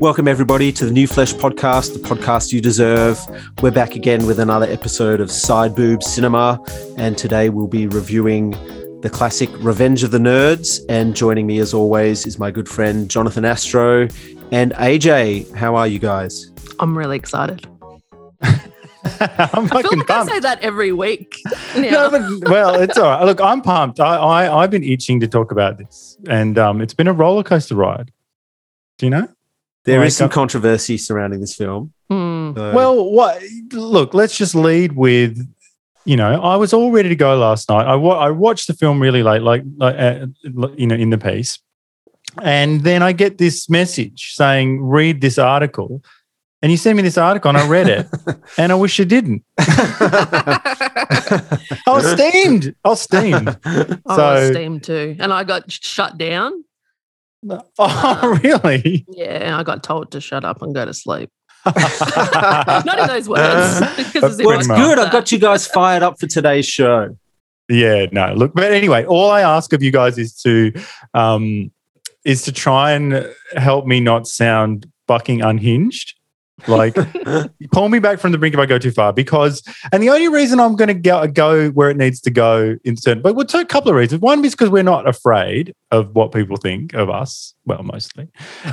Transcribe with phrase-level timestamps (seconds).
[0.00, 3.20] Welcome, everybody, to the New Flesh podcast, the podcast you deserve.
[3.60, 6.58] We're back again with another episode of Side Boob Cinema,
[6.96, 8.52] and today we'll be reviewing
[9.02, 10.80] the classic Revenge of the Nerds.
[10.88, 14.08] And joining me, as always, is my good friend Jonathan Astro
[14.50, 15.54] and AJ.
[15.54, 16.50] How are you guys?
[16.78, 17.66] I'm really excited.
[18.42, 18.56] I'm
[19.20, 21.36] I feel fucking like I say that every week.
[21.76, 22.08] now.
[22.08, 23.24] No, but, well, it's all right.
[23.26, 24.00] Look, I'm pumped.
[24.00, 27.42] I, I I've been itching to talk about this, and um, it's been a roller
[27.42, 28.10] coaster ride.
[28.96, 29.28] Do you know?
[29.84, 31.92] There Like, is some controversy surrounding this film.
[32.10, 32.52] Hmm.
[32.54, 33.42] so- Well, what?
[33.72, 35.38] Look, let's just lead with.
[36.06, 37.86] You know, I was all ready to go last night.
[37.86, 40.26] I wa- I watched the film really late, like like uh,
[40.76, 41.58] you know, in the piece,
[42.42, 46.02] and then I get this message saying, "Read this article."
[46.62, 48.06] And you sent me this article, and I read it,
[48.58, 49.44] and I wish you didn't.
[49.58, 50.58] I
[51.86, 52.74] was steamed.
[52.84, 53.56] I was steamed.
[53.64, 55.16] I was So- steamed too.
[55.18, 56.64] And I got shut down.
[57.78, 59.06] Oh, really?
[59.08, 61.30] Yeah, I got told to shut up and go to sleep.
[61.66, 63.80] Not in those words.
[63.96, 64.98] because well, it's good.
[64.98, 67.16] I've got you guys fired up for today's show.
[67.68, 68.32] Yeah, no.
[68.34, 70.72] Look, but anyway, all I ask of you guys is to
[71.14, 71.70] um
[72.24, 76.14] is to try and help me not sound fucking unhinged.
[76.68, 76.94] Like
[77.72, 79.12] pull me back from the brink if I go too far.
[79.12, 82.96] Because and the only reason I'm gonna go, go where it needs to go in
[82.96, 84.20] certain but well, two- a couple of reasons.
[84.20, 87.54] One is because we're not afraid of what people think of us.
[87.64, 88.28] Well, mostly.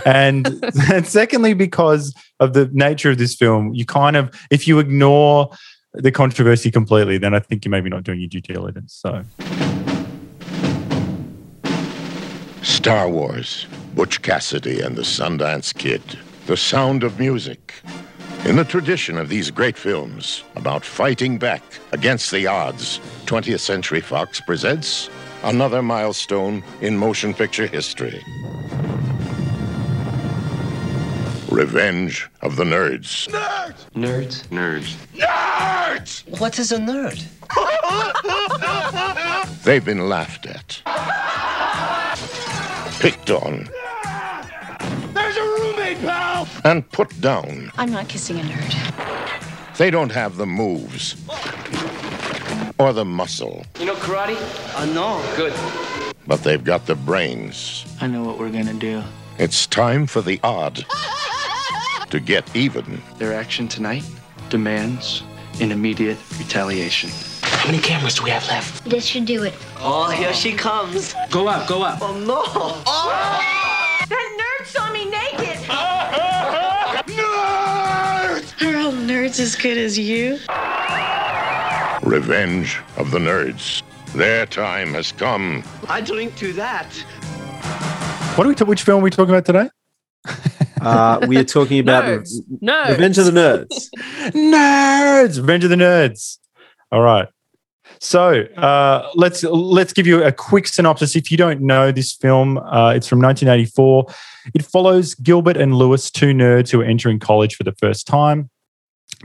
[0.05, 0.47] And
[0.91, 5.49] and secondly, because of the nature of this film, you kind of if you ignore
[5.93, 8.93] the controversy completely, then I think you're maybe not doing your due diligence.
[8.93, 9.23] So
[12.61, 16.01] Star Wars, Butch Cassidy and the Sundance Kid,
[16.47, 17.73] The Sound of Music.
[18.45, 23.99] In the tradition of these great films about fighting back against the odds, 20th Century
[23.99, 25.09] Fox presents
[25.43, 28.23] another milestone in motion picture history
[31.49, 33.27] Revenge of the Nerds.
[33.27, 33.85] Nerds?
[33.91, 34.47] Nerds.
[34.47, 34.95] Nerds!
[35.17, 36.39] Nerds!
[36.39, 37.25] What is a nerd?
[39.65, 40.81] They've been laughed at,
[43.01, 43.67] picked on.
[46.67, 47.71] And put down.
[47.77, 49.77] I'm not kissing a nerd.
[49.77, 51.15] They don't have the moves
[52.77, 54.35] or the muscle, You know karate?
[54.75, 55.23] Uh, no.
[55.37, 55.53] Good.
[56.27, 57.85] but they've got the brains.
[58.01, 59.01] I know what we're gonna do.
[59.37, 60.85] It's time for the odd
[62.09, 63.01] to get even.
[63.17, 64.03] Their action tonight
[64.49, 65.23] demands
[65.61, 67.11] an immediate retaliation.
[67.43, 68.83] How many cameras do we have left?
[68.83, 69.53] This should do it.
[69.77, 71.15] Oh, here she comes.
[71.31, 71.99] Go up, go up.
[72.01, 72.43] Oh, no.
[74.09, 74.86] That nerd saw
[79.27, 80.39] nerds as good as you?
[82.03, 83.81] Revenge of the Nerds.
[84.13, 85.63] Their time has come.
[85.89, 86.87] I drink to that.
[88.35, 89.69] what are we ta- which film are we talking about today?
[90.79, 92.33] Uh, we are talking about Nerds.
[92.61, 92.89] Nerds.
[92.89, 93.89] Revenge of the Nerds.
[94.31, 96.37] Nerds, Revenge of the Nerds.
[96.91, 97.27] All right.
[97.99, 101.15] So uh, let's let's give you a quick synopsis.
[101.15, 104.05] If you don't know this film, uh, it's from 1984.
[104.53, 108.49] It follows Gilbert and Lewis, two nerds who are entering college for the first time.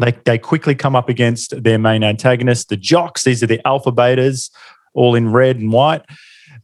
[0.00, 3.24] They they quickly come up against their main antagonists, the jocks.
[3.24, 4.50] These are the alpha betas,
[4.94, 6.02] all in red and white.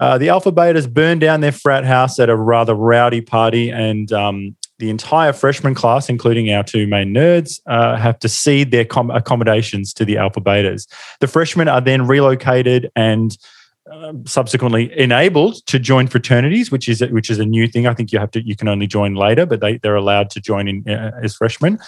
[0.01, 4.13] Uh, the alpha betas burn down their frat house at a rather rowdy party, and
[4.13, 8.85] um, the entire freshman class, including our two main nerds, uh, have to cede their
[8.85, 10.87] com- accommodations to the alpha betas.
[11.21, 13.37] The freshmen are then relocated and
[13.91, 17.87] um, subsequently enabled to join fraternities, which is which is a new thing.
[17.87, 20.41] I think you have to you can only join later, but they they're allowed to
[20.41, 21.79] join in uh, as freshmen.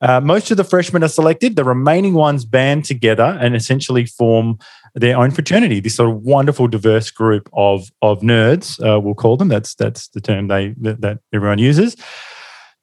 [0.00, 1.56] Uh, most of the freshmen are selected.
[1.56, 4.58] The remaining ones band together and essentially form
[4.94, 5.80] their own fraternity.
[5.80, 9.48] This sort of wonderful, diverse group of of nerds, uh, we'll call them.
[9.48, 11.96] That's that's the term they that, that everyone uses.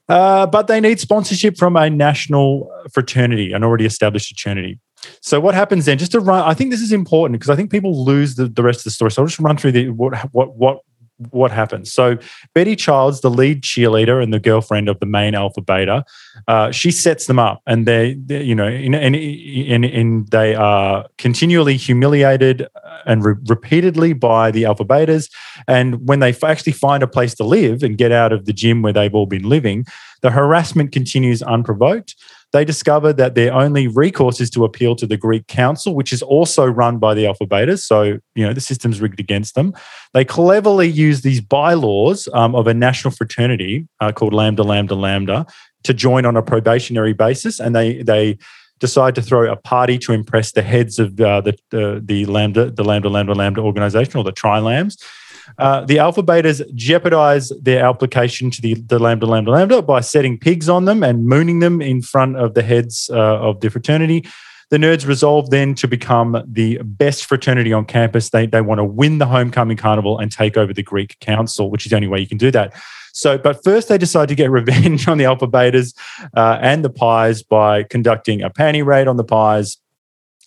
[0.10, 4.78] Uh, but they need sponsorship from a national fraternity, an already established fraternity.
[5.22, 5.98] So what happens then?
[5.98, 8.62] Just to run, I think this is important because I think people lose the, the
[8.62, 9.12] rest of the story.
[9.12, 10.80] So I'll just run through the what what what
[11.30, 11.94] what happens.
[11.94, 12.18] So
[12.54, 16.04] Betty Childs, the lead cheerleader and the girlfriend of the main alpha beta,
[16.48, 18.96] uh, she sets them up, and they, they you know, and
[19.86, 22.68] and they are continually humiliated
[23.06, 25.30] and re- repeatedly by the alpha betas.
[25.68, 28.82] And when they actually find a place to live and get out of the gym
[28.82, 29.86] where they've all been living,
[30.22, 32.16] the harassment continues unprovoked.
[32.54, 36.22] They discover that their only recourse is to appeal to the Greek Council, which is
[36.22, 37.80] also run by the Alpha Betas.
[37.80, 39.74] So, you know, the system's rigged against them.
[40.14, 45.46] They cleverly use these bylaws um, of a national fraternity uh, called Lambda, Lambda, Lambda
[45.84, 47.60] to join on a probationary basis.
[47.60, 48.38] And they, they,
[48.82, 52.72] decide to throw a party to impress the heads of uh, the, the the lambda
[52.72, 54.98] the lambda lambda lambda organization or the Tri-Lambs
[55.58, 60.38] Uh, the alpha betas jeopardize their application to the, the lambda lambda lambda by setting
[60.38, 64.26] pigs on them and mooning them in front of the heads uh, of the fraternity.
[64.70, 68.30] The nerds resolve then to become the best fraternity on campus.
[68.30, 71.86] They, they want to win the homecoming carnival and take over the Greek council, which
[71.86, 72.74] is the only way you can do that.
[73.12, 75.94] So, but first they decide to get revenge on the alpha betas
[76.36, 79.78] uh, and the pies by conducting a panty raid on the pies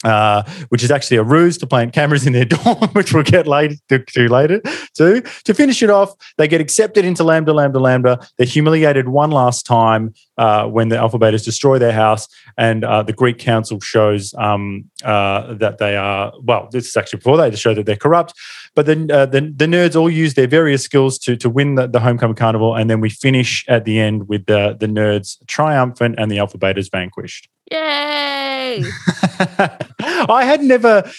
[0.05, 3.47] uh, which is actually a ruse to plant cameras in their dorm, which we'll get
[3.47, 4.61] later to, to later
[4.95, 5.23] too.
[5.45, 8.29] To finish it off, they get accepted into Lambda, Lambda, Lambda.
[8.37, 13.03] They're humiliated one last time uh, when the Alpha Betas destroy their house, and uh,
[13.03, 16.69] the Greek Council shows um, uh, that they are well.
[16.71, 18.35] This is actually before they to show that they're corrupt.
[18.75, 21.87] But then uh, the, the nerds all use their various skills to to win the,
[21.87, 26.17] the homecoming carnival, and then we finish at the end with the the nerds triumphant
[26.19, 27.49] and the Alpha Betas vanquished.
[27.71, 28.44] Yay!
[30.29, 31.11] I had never.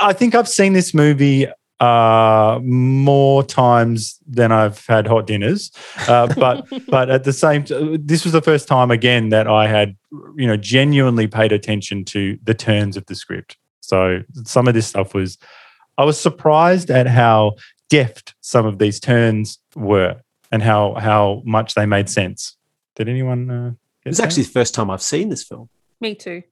[0.00, 1.46] I think I've seen this movie
[1.80, 5.70] uh, more times than I've had hot dinners.
[6.08, 9.66] Uh, but but at the same, t- this was the first time again that I
[9.66, 9.96] had
[10.36, 13.56] you know genuinely paid attention to the turns of the script.
[13.80, 15.36] So some of this stuff was,
[15.98, 17.56] I was surprised at how
[17.90, 22.56] deft some of these turns were and how how much they made sense.
[22.96, 23.50] Did anyone?
[23.50, 23.72] Uh,
[24.06, 25.68] it's actually the first time I've seen this film.
[26.00, 26.42] Me too.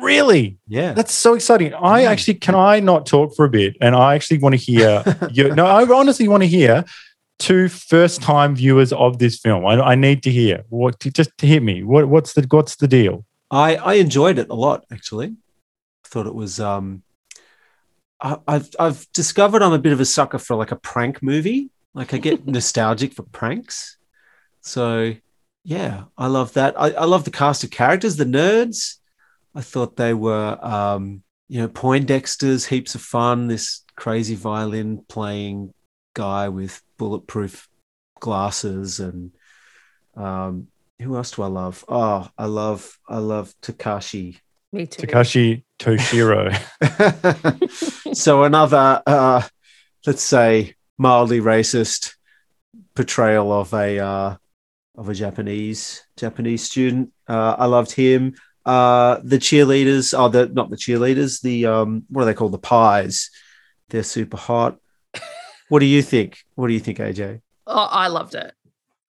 [0.00, 0.58] Really?
[0.66, 0.92] Yeah.
[0.92, 1.74] That's so exciting.
[1.74, 5.04] I actually can I not talk for a bit, and I actually want to hear.
[5.30, 6.84] you, no, I honestly want to hear
[7.40, 9.66] two first time viewers of this film.
[9.66, 11.82] I, I need to hear what just to hit me.
[11.82, 13.24] What what's the what's the deal?
[13.50, 15.28] I I enjoyed it a lot actually.
[16.04, 17.02] I thought it was um.
[18.22, 21.70] I, I've I've discovered I'm a bit of a sucker for like a prank movie.
[21.94, 23.96] Like I get nostalgic for pranks,
[24.60, 25.14] so
[25.64, 26.78] yeah, I love that.
[26.78, 28.99] I, I love the cast of characters, the nerds.
[29.54, 33.48] I thought they were, um, you know, Poindexter's heaps of fun.
[33.48, 35.74] This crazy violin playing
[36.14, 37.68] guy with bulletproof
[38.20, 39.32] glasses, and
[40.16, 40.68] um,
[41.00, 41.84] who else do I love?
[41.88, 44.38] Oh, I love, I love Takashi.
[44.72, 45.06] Me too.
[45.06, 46.54] Takashi Toshiro.
[48.14, 49.42] so another, uh,
[50.06, 52.14] let's say, mildly racist
[52.94, 54.36] portrayal of a uh,
[54.96, 57.10] of a Japanese Japanese student.
[57.26, 58.34] Uh, I loved him.
[58.66, 61.40] Uh, the cheerleaders, oh, the not the cheerleaders.
[61.40, 62.52] The um, what are they called?
[62.52, 63.30] The pies.
[63.88, 64.78] They're super hot.
[65.68, 66.38] what do you think?
[66.54, 67.40] What do you think, AJ?
[67.66, 68.52] Oh, I loved it.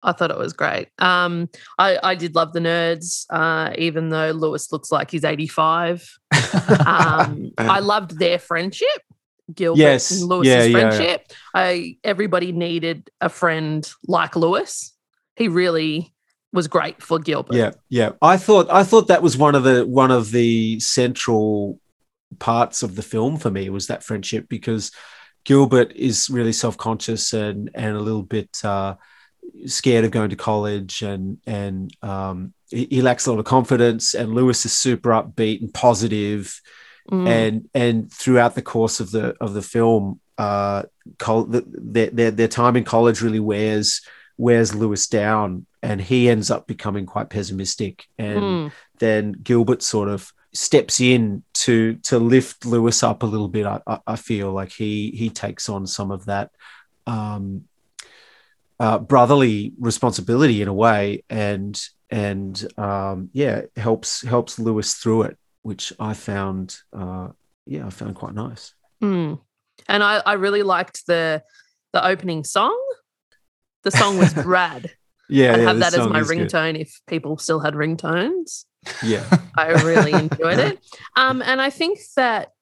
[0.02, 0.88] I thought it was great.
[0.98, 1.48] Um,
[1.78, 6.16] I, I did love the nerds, uh, even though Lewis looks like he's 85.
[6.86, 8.86] um, I loved their friendship,
[9.52, 10.10] Gilbert Yes.
[10.12, 10.90] and Lewis's Yeah, yeah, yeah.
[10.90, 11.26] friendship.
[11.54, 14.92] I everybody needed a friend like Lewis.
[15.34, 16.14] He really
[16.52, 17.54] was great for Gilbert.
[17.54, 18.12] Yeah, yeah.
[18.22, 21.80] I thought I thought that was one of the one of the central
[22.38, 24.90] parts of the film for me was that friendship because
[25.44, 28.94] Gilbert is really self conscious and and a little bit uh,
[29.66, 34.14] scared of going to college and and um, he, he lacks a lot of confidence
[34.14, 36.60] and Lewis is super upbeat and positive
[37.08, 37.28] Mm.
[37.28, 40.82] and and throughout the course of the of the film uh
[41.20, 44.02] col- the, their, their their time in college really wears
[44.36, 48.72] wears Lewis down and he ends up becoming quite pessimistic and Mm.
[48.98, 53.80] then Gilbert sort of steps in to to lift Lewis up a little bit I,
[54.06, 56.50] I, feel like he he takes on some of that
[57.06, 57.64] um
[58.80, 65.36] uh, brotherly responsibility in a way and and um yeah helps helps Lewis through it
[65.62, 67.28] which I found uh
[67.66, 69.38] yeah I found quite nice Mm.
[69.88, 71.42] And I, I really liked the
[71.92, 72.76] the opening song.
[73.82, 74.90] The song was rad.
[75.28, 76.48] Yeah I'd yeah, have that as my is good.
[76.48, 78.64] ringtone if people still had ringtones.
[79.02, 79.24] yeah
[79.56, 80.78] I really enjoyed it.
[81.16, 82.52] Um, and I think that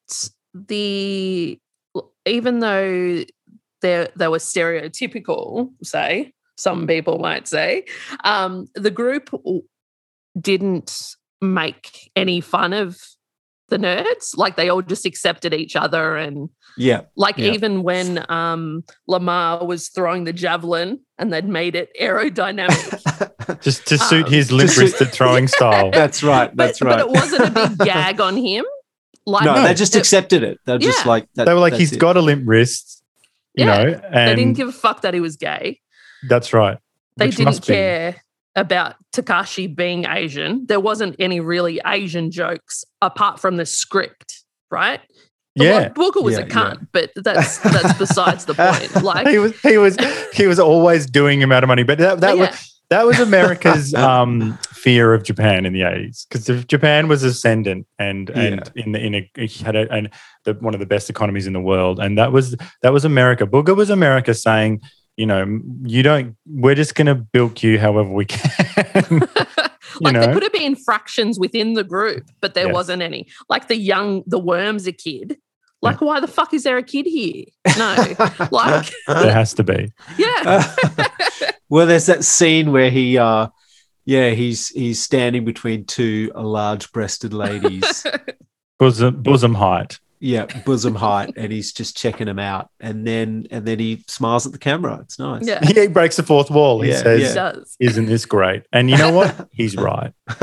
[0.55, 1.59] the
[2.25, 3.25] even though
[3.81, 7.85] they they were stereotypical, say some people might say,
[8.23, 9.31] um, the group
[10.41, 12.97] didn't make any fun of
[13.69, 14.37] the nerds.
[14.37, 17.53] Like they all just accepted each other and yeah like Yeah.
[17.53, 23.61] even when um Lamar was throwing the javelin and they'd made it aerodynamic.
[23.63, 25.91] Just to suit Um, his limp wristed throwing style.
[25.93, 28.65] that's right but, that's right but it wasn't a big gag on him.
[29.27, 29.63] Like no, No.
[29.63, 31.09] they just it- accepted it they're just Yeah.
[31.11, 31.99] like that, They were like, that's he's it.
[31.99, 33.03] got a limp wrist,
[33.55, 33.83] you Yeah.
[33.85, 35.81] know, and they didn't give a fuck that he was gay.
[36.29, 36.79] that's right.
[37.17, 38.13] They didn't care.
[38.13, 38.19] be.
[38.55, 40.67] Care about Takashi being Asian.
[40.67, 45.01] There wasn't any really Asian jokes apart from the script, right?
[45.57, 45.93] Yeah.
[45.95, 48.91] Well, Booger was Yeah, a cunt, but that's that's besides the point.
[49.05, 49.97] Like he was he was
[50.33, 53.95] he was always doing amount of money, but that that yeah, was that was America's
[53.95, 59.01] um, fear of Japan in the eighties because Japan was ascendant and and in the,
[59.01, 59.31] in a
[59.63, 60.11] had a, and
[60.45, 63.47] the, one of the best economies in the world, and that was that was America.
[63.47, 64.81] Booger was America saying,
[65.17, 66.37] you know, you don't.
[66.47, 69.21] We're just going to bilk you however we can.
[70.01, 70.21] like know?
[70.21, 72.75] there could have been fractions within the group, but there Yes.
[72.75, 73.29] wasn't any.
[73.49, 75.39] Like the young, the worm's a kid.
[75.83, 77.45] Like, why the fuck is there a kid here?
[77.77, 77.95] No,
[78.51, 79.93] like, there has to be.
[80.19, 80.73] yeah,
[81.69, 83.49] well, there's that scene where he, uh,
[84.07, 88.07] yeah, he's he's standing between two large-breasted ladies,
[88.79, 90.01] Bosom bosom height.
[90.27, 94.47] Yeah, bosom height, and he's just checking them out, and then and then he smiles
[94.47, 94.99] at the camera.
[95.03, 95.47] It's nice.
[95.47, 96.81] yeah, He breaks the fourth wall.
[96.81, 97.35] He Yeah, says, he yeah.
[97.35, 97.77] does.
[97.79, 99.49] "Isn't this great?" And you know what?
[99.53, 100.13] He's right.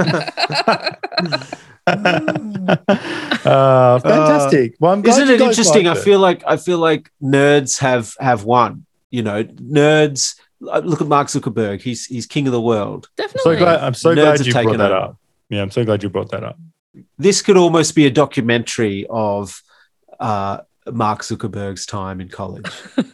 [1.88, 4.76] uh, fantastic.
[4.80, 5.88] well, I'm Isn't it guys interesting?
[5.88, 6.04] I liked it.
[6.04, 8.86] feel like I feel like nerds have have won.
[9.10, 10.36] You know, nerds.
[10.72, 11.82] uh, Look at Mark Zuckerberg.
[11.82, 13.10] He's he's king of the world.
[13.18, 13.56] so Definitely.
[13.58, 13.80] glad.
[13.82, 14.96] I'm so glad you brought that over.
[14.96, 15.18] up.
[15.50, 16.58] Yeah, I'm so glad you brought that up.
[17.18, 19.62] This could almost be a documentary of
[20.22, 20.62] uh,
[20.92, 22.66] Mark Zuckerberg's time in college.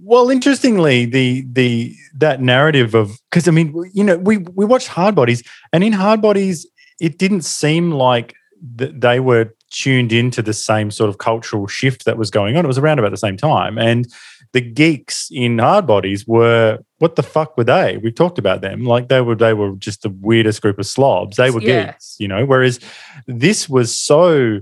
[0.00, 4.88] Well, interestingly, the the that narrative of because I mean, you know, we we watched
[4.88, 6.64] Hardbodies, and in Hardbodies,
[7.00, 8.34] it didn't seem like
[8.76, 12.64] that they were tuned into the same sort of cultural shift that was going on.
[12.64, 14.06] It was around about the same time, and
[14.52, 17.98] the geeks in Hardbodies were what the fuck were they?
[17.98, 21.36] We talked about them like they were they were just the weirdest group of slobs.
[21.36, 21.86] They were Yeah.
[21.90, 22.46] geeks, you know.
[22.46, 22.78] Whereas
[23.26, 24.60] this was so,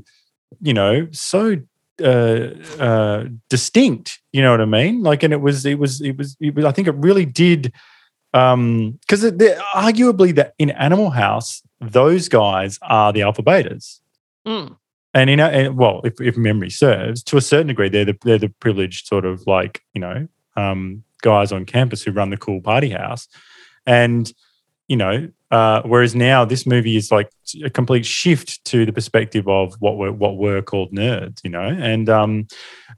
[0.60, 1.56] you know, so
[2.02, 4.20] uh, uh, distinct.
[4.32, 5.02] You know what I mean?
[5.02, 7.72] Like, and it was, it was, it was, it was I think it really did,
[8.34, 9.22] um, because
[9.74, 14.00] arguably that in Animal House, those guys are the alpha betas,
[14.46, 14.76] Mm.
[15.12, 18.16] and you know, and, well, if, if memory serves, to a certain degree, they're the
[18.22, 22.36] they're the privileged sort of like you know um, guys on campus who run the
[22.36, 23.26] cool party house,
[23.86, 24.32] and
[24.88, 27.30] you know, uh, whereas now this movie is like
[27.64, 31.62] a complete shift to the perspective of what were what were called nerds, you know,
[31.62, 32.48] and um,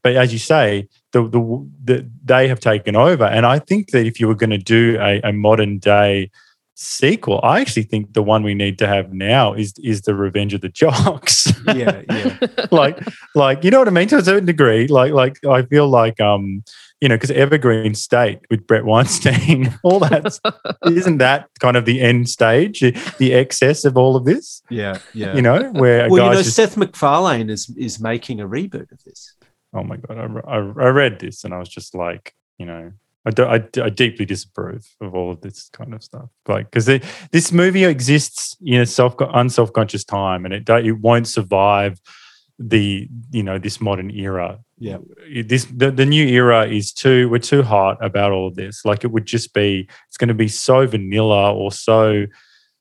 [0.03, 4.07] but as you say, the the, the they have taken over, and I think that
[4.07, 6.31] if you were going to do a, a modern day
[6.75, 10.55] sequel, I actually think the one we need to have now is is the Revenge
[10.55, 11.53] of the Jocks.
[11.75, 12.39] Yeah, yeah.
[12.71, 12.99] like
[13.35, 14.87] like you know what I mean to a certain degree.
[14.87, 16.65] Like like I feel like um
[17.01, 20.39] you know because Evergreen State with Bret Weinstein, all that
[20.87, 24.63] isn't that kind of the end stage, the excess of all of this.
[24.69, 25.35] Yeah, yeah.
[25.35, 28.91] You know where a well, you know, just Seth MacFarlane is is making a reboot
[28.93, 29.35] of this.
[29.75, 32.93] oh my god, I, I, I read this and I was just like you know.
[33.27, 36.87] I, do, I, I deeply disapprove of all of this kind of stuff, like because
[37.31, 42.01] this movie exists in a self unself conscious time, and it do, it won't survive
[42.59, 44.59] the you know this modern era.
[44.81, 44.99] Yeah.
[45.45, 48.85] this the, the new era is too we're too hot about all of this.
[48.85, 52.27] Like it would just be it's going to be so vanilla or so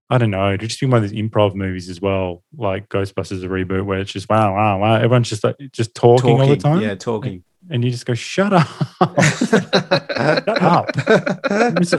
[0.10, 3.44] i don't know it'd just be one of these improv movies as well like ghostbusters
[3.44, 6.56] a reboot where it's just wow wow wow everyone's just like just talking, all the
[6.56, 6.82] time.
[6.82, 7.44] Yeah, talking.
[7.70, 8.68] and you just go shut up.
[9.38, 10.96] Shut up.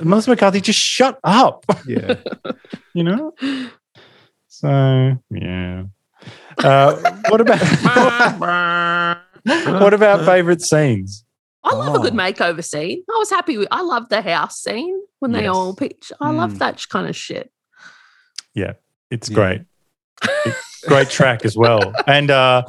[0.05, 1.65] Melissa mccarthy just shut up.
[1.87, 2.15] Yeah.
[2.95, 3.33] you know?
[4.49, 5.85] So yeah
[6.59, 6.97] uh,
[7.29, 7.61] what about
[9.83, 11.25] what about favorite scenes
[11.65, 12.17] I love a good Oh.
[12.17, 13.03] makeover scene.
[13.11, 13.69] I was happy with.
[13.71, 15.51] I love the house scene when they Yes.
[15.55, 16.13] all pitch.
[16.21, 16.37] I Mm.
[16.37, 17.51] love that kind of shit.
[18.55, 18.75] Yeah,
[19.11, 19.35] it's Yeah.
[19.35, 19.61] great
[20.87, 22.63] great track as well and uh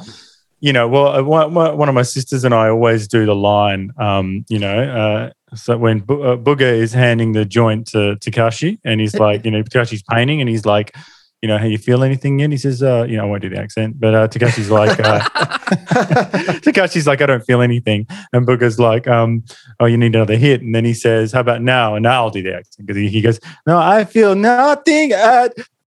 [0.60, 3.34] you know well uh, one, one one of my sisters and i always do the
[3.34, 8.16] line um you know uh so when Bu- uh, Booger is handing the joint to
[8.20, 10.94] Takashi and he's like, you know, Takashi's painting and he's like,
[11.42, 12.50] you know, how you feel anything yet?
[12.50, 15.20] He says, uh, you know, I won't do the accent, but uh, Takashi's like, uh,
[16.60, 18.06] Takashi's like, I don't feel anything.
[18.32, 19.44] And Booger's like, um,
[19.78, 20.60] oh, you need another hit.
[20.60, 21.94] And then he says, how about now?
[21.94, 25.54] And now I'll do the accent because he, he goes, no, I feel nothing at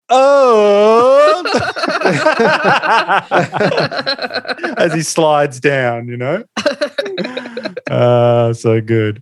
[0.10, 1.44] all.
[4.78, 6.44] As he slides down, you know?
[7.90, 9.22] uh, so good.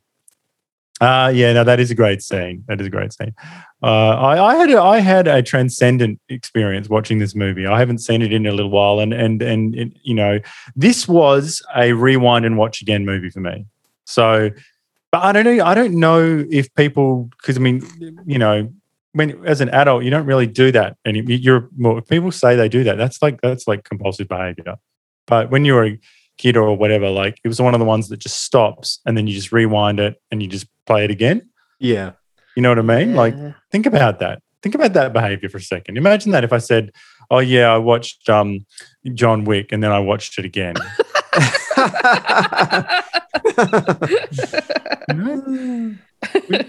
[1.04, 2.64] Uh, yeah, no, that is a great scene.
[2.68, 3.34] That is a great scene.
[3.82, 3.88] Uh,
[4.30, 7.66] I, I had a, I had a transcendent experience watching this movie.
[7.68, 10.40] I haven't seen it in a little while, and and and it, you know,
[10.76, 13.66] this was a rewind and watch again movie for me.
[14.06, 14.50] So,
[15.12, 15.66] but I don't know.
[15.66, 17.82] I don't know if people because I mean,
[18.26, 18.72] you know,
[19.12, 22.02] when as an adult, you don't really do that, and you- you're more.
[22.02, 24.76] People say they do that, that's like that's like compulsive behavior.
[25.28, 26.00] But when you're a
[26.38, 29.28] kid or whatever, like it was one of the ones that just stops, and then
[29.28, 31.50] you just rewind it and you just play it again.
[31.80, 32.12] Yeah.
[32.56, 33.16] You know what I mean?
[33.16, 33.36] Like
[33.72, 34.42] think about that.
[34.62, 35.98] Think about that behavior for a second.
[35.98, 36.92] Imagine that if I said,
[37.30, 38.66] "Oh yeah, I watched um,
[39.14, 40.76] John Wick and then I watched it again."
[45.10, 45.96] You know?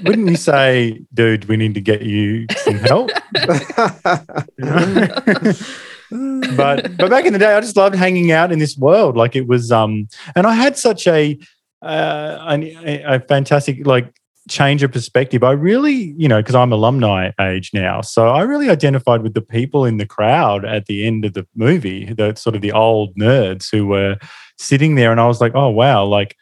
[0.05, 3.11] wouldn't you say, dude, we need to get you some help?
[6.11, 9.17] But but back in the day, I just loved hanging out in this world.
[9.17, 10.07] Like it was, um,
[10.37, 11.37] and I had such a
[11.85, 14.13] uh, a, a fantastic like
[14.49, 15.43] change of perspective.
[15.43, 19.41] I really, you know, because I'm alumni age now, so I really identified with the
[19.41, 23.15] people in the crowd at the end of the movie, the sort of the old
[23.17, 24.17] nerds who were
[24.59, 26.37] sitting there, and I was like, oh wow, like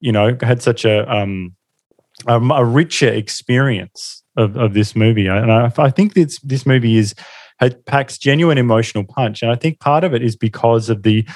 [0.00, 1.54] you know, had such a um
[2.26, 6.96] a, a richer experience of, of this movie, and I, I think this this movie
[6.96, 7.14] is
[7.60, 11.26] it packs genuine emotional punch, and I think part of it is because of the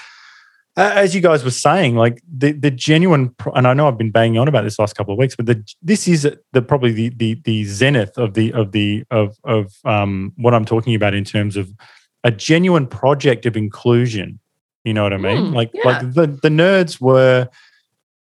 [0.76, 4.38] as you guys were saying, like the the genuine, and I know I've been banging
[4.38, 7.34] on about this last couple of weeks, but the, this is the probably the the
[7.44, 11.56] the zenith of the of the of of um, what I'm talking about in terms
[11.56, 11.70] of
[12.24, 14.38] a genuine project of inclusion.
[14.84, 15.36] You know what I mean?
[15.36, 15.82] Mm, like yeah.
[15.84, 17.48] like the the nerds were.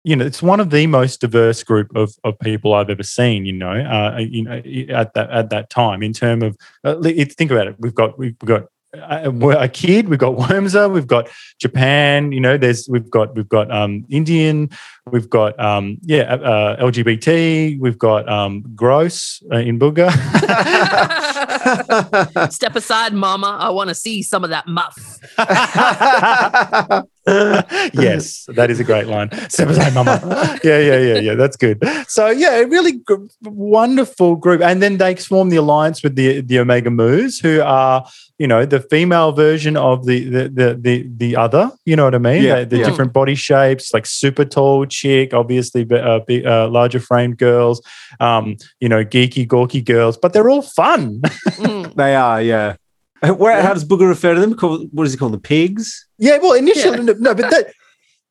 [0.05, 3.47] You know, it's one of the most diverse group of, of people I've ever seen.
[3.47, 4.61] You know, uh, you know,
[4.93, 8.37] at that at that time, in terms of uh, think about it, we've got we've
[8.39, 10.09] got a, a kid.
[10.09, 10.93] We've got Wormser.
[10.93, 11.29] We've got
[11.61, 12.33] Japan.
[12.33, 14.71] You know, there's we've got we've got um, Indian.
[15.11, 17.81] We've got um, yeah uh, LGBT.
[17.81, 20.13] We've got um, gross uh, in Booger.
[22.53, 23.59] Step aside, Mama.
[23.61, 25.19] I want to see some of that muff.
[27.27, 29.31] yes, that is a great line.
[29.49, 30.21] Step aside, Mama.
[30.65, 31.35] Yeah, yeah, yeah, yeah.
[31.35, 31.83] That's good.
[32.07, 36.41] So yeah, a really g- wonderful group, and then they form the alliance with the
[36.43, 38.07] the Omega Mus, who are
[38.39, 41.73] you know the female version of the the the the, the other.
[41.85, 42.43] You know what I mean?
[42.43, 42.87] Yeah, the, the yeah.
[42.87, 47.81] different body shapes, like super tall chick, obviously uh, big, uh, larger framed girls,
[48.21, 51.21] um, you know, geeky, gawky girls, but they're all fun.
[51.63, 51.95] Mm.
[51.95, 52.77] they are, yeah.
[53.23, 54.55] Uh, Where, How does Booger refer to them?
[54.55, 55.41] Call, what does he call them?
[55.41, 56.07] The pigs?
[56.19, 57.15] Yeah, well, initially, Yeah.
[57.19, 57.73] no, but that,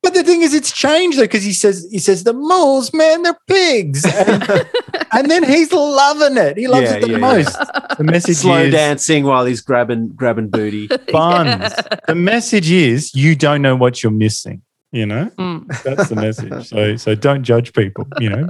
[0.02, 3.22] but the thing is, it's changed though because he says he says the moles, man,
[3.22, 4.42] they're pigs, and,
[5.12, 6.56] and then he's loving it.
[6.58, 7.32] He loves Yeah, it the yeah, yeah.
[7.34, 7.56] most.
[7.98, 10.88] The message is Slow is dancing while he's grabbing grabbing booty.
[11.12, 11.72] buns.
[12.08, 14.62] The message is you don't know what you're missing.
[14.92, 15.82] You know, Mm.
[15.82, 16.68] that's the message.
[16.68, 18.06] So so don't judge people.
[18.20, 18.48] You know,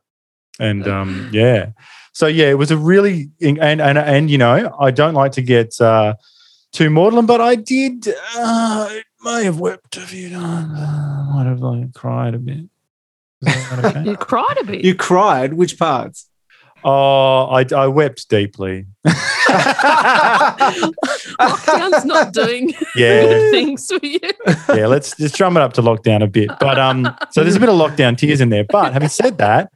[0.60, 1.70] and um yeah,
[2.12, 5.42] so yeah, it was a really and and and you know I don't like to
[5.42, 5.80] get.
[5.80, 6.14] uh
[6.72, 8.06] too maudlin, but I did.
[8.36, 10.70] Uh, it may have wept a few times.
[10.78, 12.64] Uh, might have like cried a bit.
[13.72, 14.04] Okay?
[14.04, 14.84] You cried a bit.
[14.84, 15.54] You cried.
[15.54, 16.28] Which parts?
[16.84, 18.86] Oh, I, I wept deeply.
[21.40, 24.20] Lockdown's not doing Yeah, good things for you.
[24.68, 24.86] yeah.
[24.86, 26.50] Let's just drum it up to lockdown a bit.
[26.60, 28.64] But um, so there's a bit of lockdown tears in there.
[28.64, 29.70] But having said that,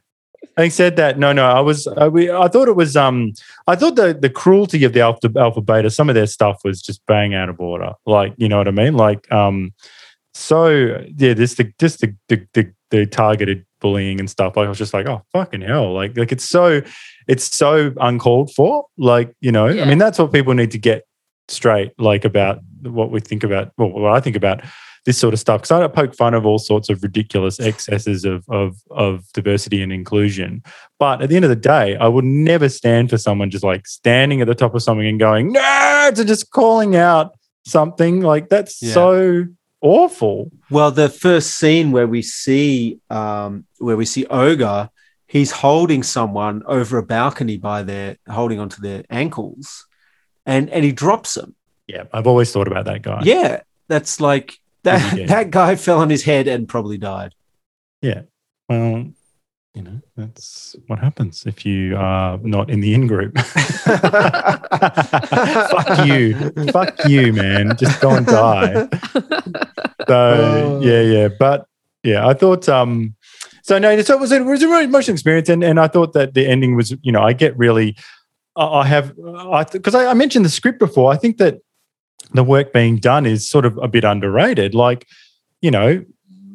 [0.57, 3.33] having said that, no, no, I was, I, we, I thought it was, um,
[3.67, 6.81] I thought the the cruelty of the alpha alpha beta, some of their stuff was
[6.81, 7.93] just bang out of order.
[8.05, 8.95] Like, you know what I mean?
[8.95, 9.73] Like, um,
[10.33, 10.67] so
[11.17, 14.57] yeah, this the just the the the, the targeted bullying and stuff.
[14.57, 15.93] Like, I was just like, oh fucking hell!
[15.93, 16.81] Like, like it's so,
[17.27, 18.87] it's so uncalled for.
[18.97, 21.03] Like, you know, I mean, that's what people need to get
[21.47, 24.63] straight, like about what we think about, well, what I think about
[25.05, 25.61] this sort of stuff.
[25.61, 29.83] Because I don't poke fun of all sorts of ridiculous excesses of of of diversity
[29.83, 30.63] and inclusion.
[30.97, 33.85] But at the end of the day, I would never stand for someone just like
[33.85, 37.35] standing at the top of something and going nerds and just calling out
[37.67, 38.93] something like that's Yeah.
[38.93, 39.45] so
[39.81, 40.51] awful.
[40.69, 44.89] Well, the first scene where we see um, where we see Ogre,
[45.27, 49.85] he's holding someone over a balcony by their holding onto their ankles,
[50.45, 51.55] and and he drops them.
[51.87, 53.21] Yeah, I've always thought about that guy.
[53.23, 55.27] Yeah, that's like that.
[55.27, 57.33] That guy fell on his head and probably died.
[58.01, 58.21] Yeah.
[58.69, 59.11] Well,
[59.75, 63.37] you know, that's what happens if you are not in the in group.
[65.75, 66.33] Fuck you.
[66.71, 67.75] Fuck you, man.
[67.77, 68.87] Just go and die.
[70.07, 70.81] So Oh.
[70.83, 71.29] yeah, yeah.
[71.39, 71.65] But
[72.03, 73.15] yeah, I thought um
[73.63, 75.87] so no, so it was a, it was a really emotional experience and, and I
[75.87, 77.97] thought that the ending was, you know, I get really
[78.55, 81.11] I I have I because I, I mentioned the script before.
[81.11, 81.57] I think that
[82.33, 84.75] the work being done is sort of a bit underrated.
[84.75, 85.07] Like,
[85.61, 86.05] you know,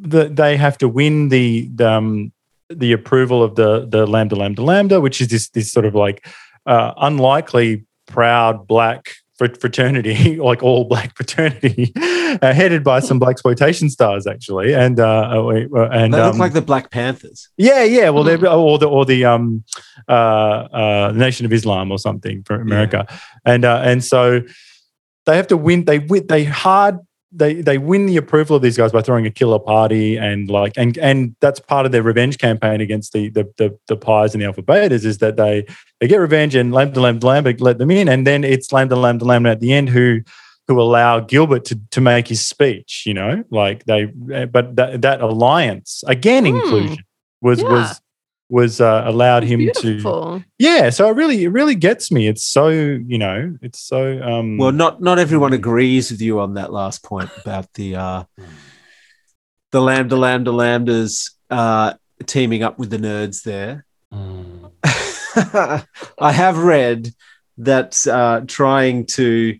[0.00, 2.32] the, they have to win the, the um,
[2.70, 6.26] the approval of the the lambda lambda lambda, which is this this sort of like
[6.66, 14.26] uh, unlikely proud black fraternity, like all black fraternity, uh, headed by some blaxploitation stars
[14.26, 17.48] actually, and uh, uh, uh, and They look um, like the Black Panthers.
[17.56, 18.10] yeah, yeah.
[18.10, 19.64] Well, they're or the or the um
[20.08, 23.06] uh uh Nation of Islam or something for America,
[23.44, 24.42] and uh, and so
[25.26, 25.84] they have to win.
[25.84, 26.26] They win.
[26.26, 26.98] They hard.
[27.32, 30.72] They they win the approval of these guys by throwing a killer party and like
[30.76, 34.42] and and that's part of their revenge campaign against the the the, the pies and
[34.42, 35.64] the alpha betas is that they
[36.00, 39.24] they get revenge and lambda lambda lambda let them in and then it's lambda lambda
[39.24, 40.20] lambda at the end who
[40.66, 43.04] who allow Gilbert to to make his speech.
[43.06, 46.56] You know, like they but that that alliance again Hmm.
[46.56, 47.04] inclusion
[47.40, 47.68] was Yeah.
[47.68, 48.00] was
[48.50, 50.44] was uh, allowed him to.
[50.58, 52.26] Yeah, so it really, it really gets me.
[52.26, 54.20] It's so you know, it's so.
[54.22, 58.24] um Well, not not everyone agrees with you on that last point about the uh,
[59.70, 61.94] the lambda lambda lambdas uh,
[62.26, 63.86] teaming up with the nerds there.
[64.12, 64.72] Mm.
[66.18, 67.12] I have read
[67.58, 69.58] that uh, trying to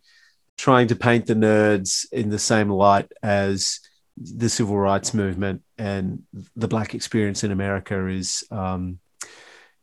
[0.56, 3.80] trying to paint the nerds in the same light as
[4.20, 6.22] the civil rights movement and
[6.54, 8.98] the black experience in America is um,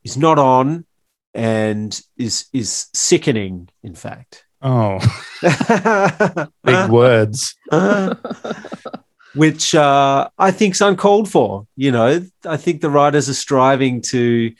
[0.04, 0.86] is not on
[1.34, 3.70] and is is sickening.
[3.84, 5.00] In fact, Oh,
[6.64, 7.56] big words.
[9.36, 11.68] which uh, I think is uncalled for.
[11.76, 14.54] You know, I think the writers are striving to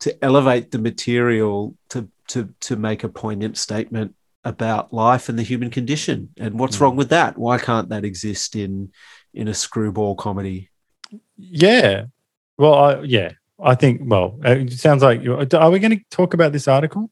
[0.00, 4.14] to elevate the material to to to make a poignant statement
[4.44, 6.30] about life and the human condition.
[6.38, 7.36] And what's wrong with that?
[7.36, 8.92] Why can't that exist in
[9.34, 10.70] in a screwball comedy?
[11.36, 12.06] Yeah.
[12.58, 13.32] Well, I, yeah.
[13.62, 14.02] I think.
[14.04, 15.22] Well, it sounds like.
[15.22, 17.10] you Are we going to talk about this article?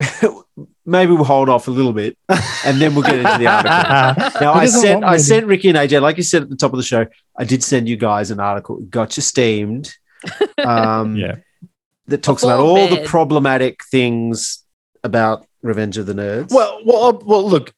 [0.86, 2.16] Maybe we'll hold off a little bit,
[2.64, 4.30] and then we'll get into the article.
[4.40, 6.78] Now, I sent I sent Ricky and AJ, like you said at the top of
[6.78, 7.06] the show,
[7.36, 9.94] I did send you guys an article, got you steamed.
[10.58, 11.36] Um, Yeah.
[12.08, 14.64] that talks about all the problematic things
[15.04, 16.50] about Revenge of the Nerds.
[16.52, 17.48] Well, well, uh, well.
[17.48, 17.72] Look,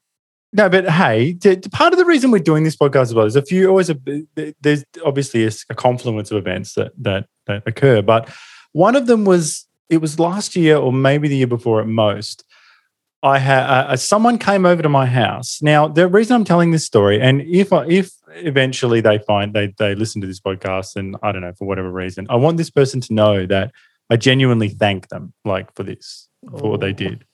[0.52, 1.34] no, but hey,
[1.72, 3.96] part of the reason we're doing this podcast as well is a few always a,
[4.60, 8.28] there's obviously a confluence of events that that that occur, but
[8.72, 12.44] one of them was it was last year or maybe the year before at most.
[13.24, 15.62] I had uh, someone came over to my house.
[15.62, 19.72] Now, the reason I'm telling this story, and if I, if eventually they find they
[19.78, 22.70] they listen to this podcast, and I don't know for whatever reason, I want this
[22.70, 23.70] person to know that
[24.10, 27.24] I genuinely thank them, like for this, for what they did.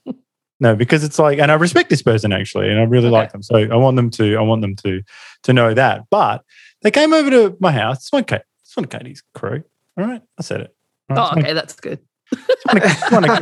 [0.60, 3.42] No, because it's like, and I respect this person actually, and I really like them.
[3.42, 5.02] So I want them to, I want them to,
[5.44, 6.02] to know that.
[6.10, 6.42] But
[6.82, 7.98] they came over to my house.
[7.98, 9.62] It's one, Kate, it's one of Katie's crew.
[9.96, 10.74] All right, I said it.
[11.08, 12.00] Right, Oh, okay, that's good.
[12.32, 13.38] it's one of-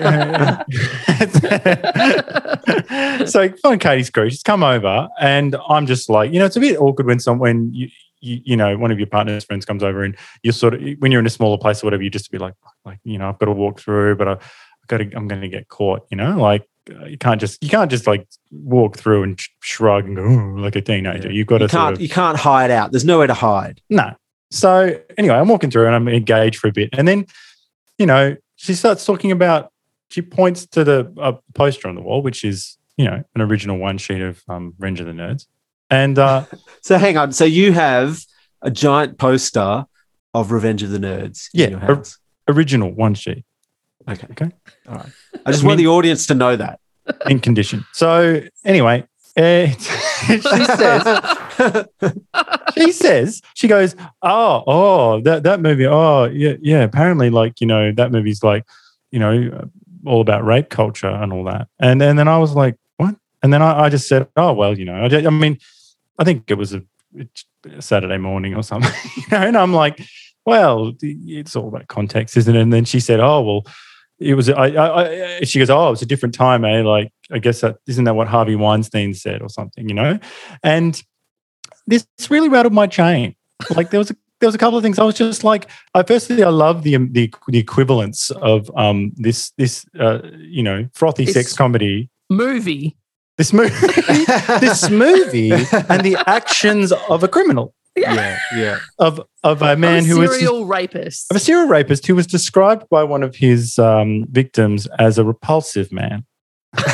[3.28, 4.30] so fun Katie's crew.
[4.30, 7.38] She's come over, and I'm just like, you know, it's a bit awkward when some
[7.38, 7.88] when you
[8.20, 11.10] you, you know one of your partner's friends comes over, and you're sort of when
[11.12, 13.38] you're in a smaller place or whatever, you just be like, like you know, I've
[13.38, 16.06] got to walk through, but I, I've got to, I'm going to get caught.
[16.10, 19.48] You know, like uh, you can't just you can't just like walk through and sh-
[19.60, 20.22] shrug and go
[20.60, 21.30] like a teenager.
[21.32, 22.90] You've got to you sort can't of, you can't hide out.
[22.92, 23.80] There's nowhere to hide.
[23.90, 24.12] no.
[24.52, 27.26] So anyway, I'm walking through and I'm engaged for a bit, and then
[27.98, 29.72] you know she starts talking about.
[30.08, 33.76] She points to the uh, poster on the wall, which is you know an original
[33.76, 35.46] one sheet of um, Revenge of the Nerds,
[35.90, 36.44] and uh,
[36.82, 37.32] So hang on.
[37.32, 38.20] So you have
[38.62, 39.84] a giant poster
[40.32, 42.16] of Revenge of the Nerds Yeah, in your house.
[42.48, 43.44] original one sheet
[44.08, 44.26] Okay.
[44.30, 44.50] Okay.
[44.88, 45.12] All right.
[45.44, 46.80] I just want the audience to know that.
[47.26, 47.84] in condition.
[47.92, 49.06] So anyway,
[49.36, 49.66] uh,
[50.26, 51.86] she says
[52.74, 57.66] she says she goes oh oh that that movie oh yeah yeah apparently like you
[57.66, 58.64] know that movie's like
[59.10, 59.68] you know
[60.06, 63.52] all about rape culture and all that and and then I was like what and
[63.52, 65.58] then I, I just said oh well you know I, I mean
[66.18, 66.82] I think it was a,
[67.18, 70.00] a Saturday morning or something you know and I'm like
[70.46, 73.66] well it's all about context isn't it and then she said oh well
[74.18, 76.82] it was I, I, I she goes oh it was a different time eh?
[76.82, 80.18] Like I guess that isn't that what Harvey Weinstein said or something you know?
[80.62, 81.00] And
[81.86, 83.34] this really rattled my chain.
[83.74, 84.98] Like there was a there was a couple of things.
[84.98, 89.50] I was just like, I firstly I love the the the equivalence of um this
[89.56, 92.10] this uh you know frothy It's- sex comedy.
[92.28, 92.96] Movie.
[93.38, 93.70] this movie
[94.60, 98.78] this movie and the actions of a criminal yeah, yeah.
[98.98, 101.30] of of a man of a who was serial rapist.
[101.30, 105.24] of a serial rapist who was described by one of his um, victims as a
[105.24, 106.24] repulsive man.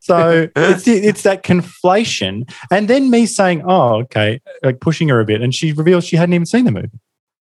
[0.00, 5.24] So it's it's that conflation, and then me saying, "Oh, okay," like pushing her a
[5.24, 6.88] bit, and she reveals she hadn't even seen the movie.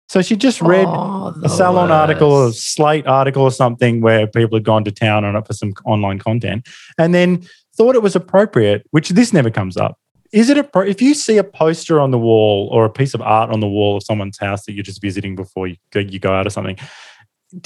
[0.08, 2.52] So she just read Oh, a Salon article or a.
[2.52, 6.18] Slate article or something where people had gone to town on it for some online
[6.18, 8.84] content, and then thought it was appropriate.
[8.90, 9.98] Which this never comes up.
[10.32, 13.20] Is it appro- if you see a poster on the wall or a piece of
[13.20, 16.18] art on the wall of someone's house that you're just visiting before you go, you
[16.18, 16.78] go out or something?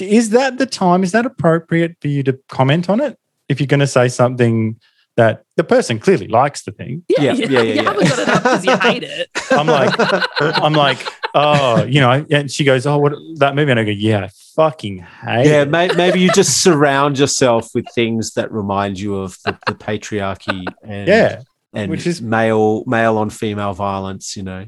[0.01, 1.05] Is that the time?
[1.05, 3.17] Is that appropriate for you to comment on it?
[3.49, 4.81] If you're going to say something
[5.17, 8.19] that the person clearly likes the thing, Yeah, Yeah, yeah, yeah, yeah, You haven't got
[8.19, 9.31] it up because you hate it.
[9.53, 9.95] I'm like,
[10.41, 10.99] I'm like,
[11.35, 13.71] oh, you know, and she goes, oh, what that movie?
[13.71, 15.71] And I go, yeah, I fucking hate Yeah, it.
[15.71, 20.65] may, maybe you just surround yourself with things that remind you of the, the patriarchy
[20.83, 21.43] and Yeah,
[21.77, 24.37] and which is- male male on female violence.
[24.37, 24.67] You know,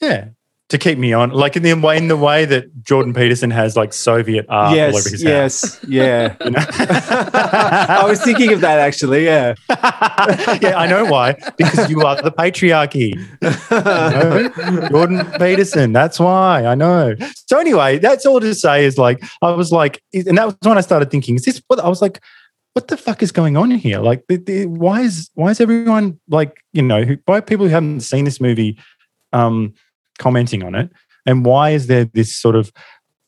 [0.00, 0.28] yeah.
[0.70, 3.76] to keep me on, like in the way in the way that Jordan Peterson has
[3.76, 6.28] like Soviet art all over yes, his yes, yeah.
[6.40, 6.50] house.
[6.50, 7.30] Know?
[7.34, 9.24] I was thinking of that actually.
[9.24, 9.54] Yeah.
[9.68, 11.36] yeah, I know why.
[11.56, 13.14] Because you are the patriarchy.
[13.40, 14.88] You know?
[14.88, 15.92] Jordan Peterson.
[15.92, 17.14] That's why I know.
[17.46, 20.78] So anyway, that's all to say is like I was like, and that was when
[20.78, 22.20] I started thinking, is this what I was like?
[22.74, 23.98] What the fuck is going on here?
[23.98, 27.66] Like, the, the, why is why is everyone like you know who, why are people
[27.66, 28.78] who haven't seen this movie
[29.32, 29.74] um,
[30.18, 30.90] commenting on it,
[31.26, 32.72] and why is there this sort of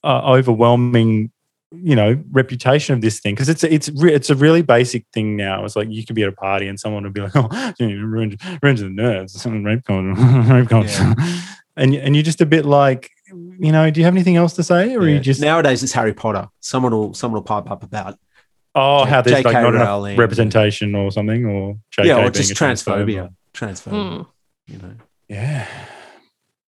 [0.05, 1.31] uh, overwhelming
[1.75, 5.37] you know reputation of this thing because it's it's re- it's a really basic thing
[5.37, 5.65] now.
[5.65, 7.89] It's like you could be at a party and someone would be like, "Oh, you
[7.99, 10.13] know, revenge, revenge the nerds, rape culture,
[10.55, 11.15] rape culture,"
[11.77, 13.11] and and you're just a bit like,
[13.59, 15.15] you know, do you have anything else to say, or are Yeah.
[15.15, 16.49] you just nowadays it's Harry Potter.
[16.61, 18.19] Someone will someone will pipe up about
[18.75, 19.63] oh how there's like J.K.
[19.63, 20.17] not enough Rowling.
[20.17, 23.35] representation or something, or JK yeah, or being just a transphobia.
[23.55, 23.93] Transphobia.
[23.93, 24.27] Mm.
[24.67, 24.95] You know.
[25.29, 25.67] Yeah,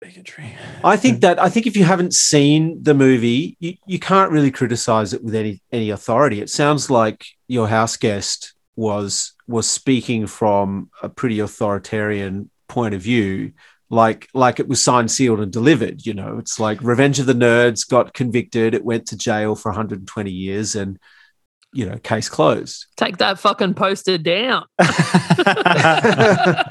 [0.01, 0.55] bigotry.
[0.83, 4.51] I think that I think if you haven't seen the movie, you, you can't really
[4.51, 6.41] criticize it with any any authority.
[6.41, 13.01] It sounds like your house guest was was speaking from a pretty authoritarian point of
[13.01, 13.53] view,
[13.89, 16.05] like like it was signed, sealed, and delivered.
[16.05, 18.73] You know, it's like Revenge of the Nerds got convicted.
[18.73, 20.99] It went to jail for 120 years, and
[21.73, 22.85] you know, case closed.
[22.95, 24.65] Take that fucking poster down.
[24.79, 26.65] uh,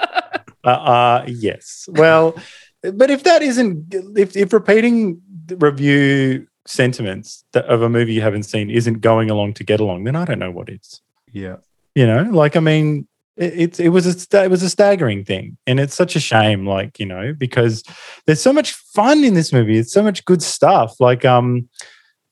[0.65, 1.89] uh, yes.
[1.89, 2.35] Well,
[2.83, 5.21] but if that isn't, if, if repeating
[5.57, 10.05] review sentiments that, of a movie you haven't seen isn't going along to get along,
[10.05, 11.01] then I don't know what is.
[11.33, 11.57] Yeah.
[11.95, 15.59] You know, like I mean, it, it's it was a it was a staggering thing,
[15.67, 16.67] and it's such a shame.
[16.67, 17.83] Like you know, because
[18.27, 19.79] there's so much fun in this movie.
[19.79, 21.01] It's so much good stuff.
[21.01, 21.69] Like um,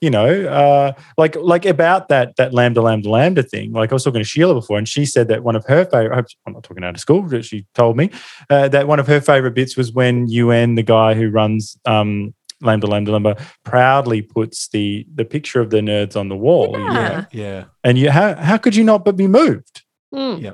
[0.01, 3.73] you know, uh, like like about that that lambda lambda lambda thing.
[3.73, 6.33] Like I was talking to Sheila before, and she said that one of her favorite.
[6.47, 8.11] I'm not talking out of school, but she told me
[8.49, 12.35] uh, that one of her favorite bits was when UN, the guy who runs um,
[12.63, 16.79] lambda lambda lambda, proudly puts the the picture of the nerds on the wall.
[16.79, 16.93] you know?
[16.93, 17.25] Yeah.
[17.33, 17.65] Yeah.
[17.85, 19.83] And you how how could you not but be moved?
[20.15, 20.41] Mm.
[20.41, 20.53] Yeah.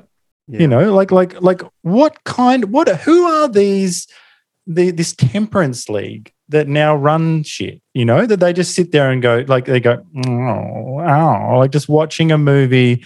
[0.59, 4.07] You know, like like like what kind what who are these
[4.65, 9.11] the this temperance league that now run shit, you know, that they just sit there
[9.11, 13.03] and go like they go, oh, ow, like just watching a movie.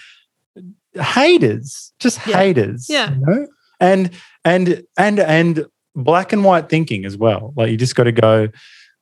[0.94, 2.38] Haters, just Yeah.
[2.38, 2.88] haters.
[2.90, 3.14] Yeah.
[3.14, 3.48] You know?
[3.80, 4.12] And
[4.46, 7.54] and and and black and white thinking as well.
[7.56, 8.50] Like you just got to go,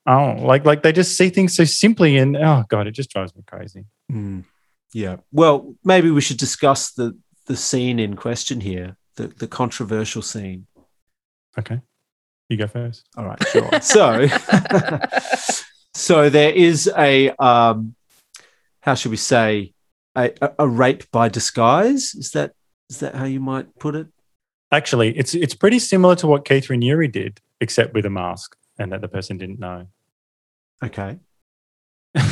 [0.06, 3.36] oh, like like they just see things so simply and oh god, it just drives
[3.36, 3.86] me crazy.
[4.12, 4.45] Mm.
[4.93, 5.17] Yeah.
[5.32, 10.67] Well, maybe we should discuss the the scene in question here, the the controversial scene.
[11.58, 11.82] Okay.
[12.50, 13.08] You go first.
[13.16, 13.70] All right, sure.
[13.82, 14.28] so,
[15.94, 17.96] so there is a um,
[18.82, 19.74] how should we say
[20.16, 22.16] a, a, rape by disguise?
[22.16, 22.54] Is that
[22.90, 24.08] is that how you might put it?
[24.72, 28.92] Actually, it's it's pretty similar to what Keith Raniere did, except with a mask, and
[28.92, 29.88] that the person didn't know.
[30.84, 31.20] Okay.
[32.16, 32.24] no,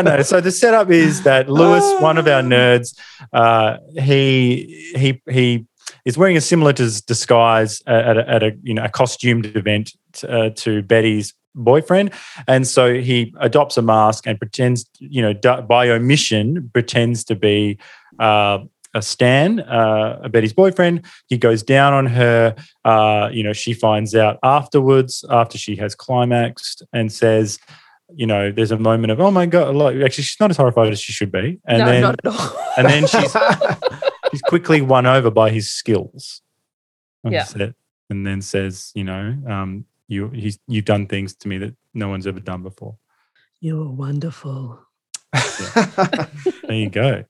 [0.00, 0.22] no.
[0.22, 2.98] So the setup is that Lewis, one of our nerds,
[3.34, 5.66] uh, he he he
[6.04, 9.92] is wearing a similar dis- disguise at a, at a you know a costumed event
[10.28, 12.12] uh, to Betty's boyfriend,
[12.46, 17.78] and so he adopts a mask and pretends, you know, by omission, pretends to be.
[18.18, 18.58] Uh,
[18.96, 21.04] a Stan, uh, Betty's boyfriend.
[21.26, 22.54] He goes down on her.
[22.84, 27.58] Uh, you know, she finds out afterwards, after she has climaxed, and says,
[28.14, 30.92] you know, there's a moment of, oh my god, like actually, she's not as horrified
[30.92, 32.56] as she should be, and no, then not at all.
[32.76, 33.34] and then she's
[34.34, 36.42] she's quickly won over by his skills.
[37.26, 37.44] Yeah.
[37.44, 37.74] set,
[38.10, 42.08] and then says, you know, um, you he's you've done things to me that no
[42.08, 42.96] one's ever done before.
[43.60, 44.78] You're wonderful.
[45.32, 46.28] There
[46.68, 47.24] you go.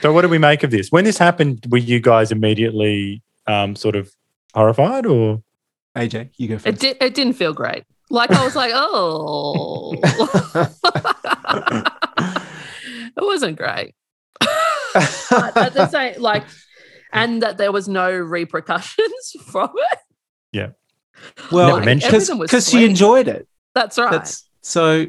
[0.00, 0.90] so, what do we make of this?
[0.90, 4.10] When this happened, were you guys immediately um, sort of
[4.52, 5.44] horrified, or
[5.96, 6.84] AJ, you go It first.
[6.84, 7.84] It didn't feel great.
[8.10, 9.94] Like I was like, oh,
[13.16, 13.94] it wasn't great.
[15.30, 16.44] But at the same, like,
[17.12, 19.98] and that there was no repercussions from it.
[20.52, 20.68] Yeah.
[21.50, 23.48] Well, because Everything was because she enjoyed it.
[23.74, 24.10] That's right.
[24.12, 25.06] That's so.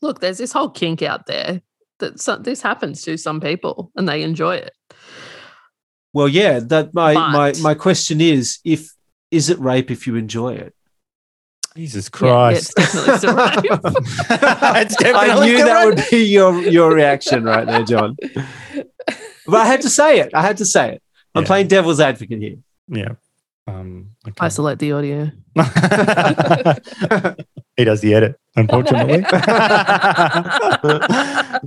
[0.00, 1.62] Look, there's this whole kink out there
[1.98, 4.72] that some, this happens to some people and they enjoy it.
[6.12, 6.58] Well, yeah.
[6.60, 8.88] That my my But- my question is if
[9.30, 10.74] is it rape if you enjoy it?
[11.74, 12.74] Jesus Yeah, yeah, Christ?
[12.76, 13.56] it's definitely still rape.
[14.76, 15.86] It's I knew that right.
[15.86, 18.16] would be your your reaction right there, John.
[19.46, 20.30] But I had to say it.
[20.34, 21.02] I had to say it.
[21.34, 21.46] I'm Yeah.
[21.46, 22.56] playing devil's advocate here.
[22.88, 23.12] Yeah.
[23.66, 24.34] Um, okay.
[24.40, 25.30] Isolate the audio.
[27.76, 29.22] he does the edit, unfortunately.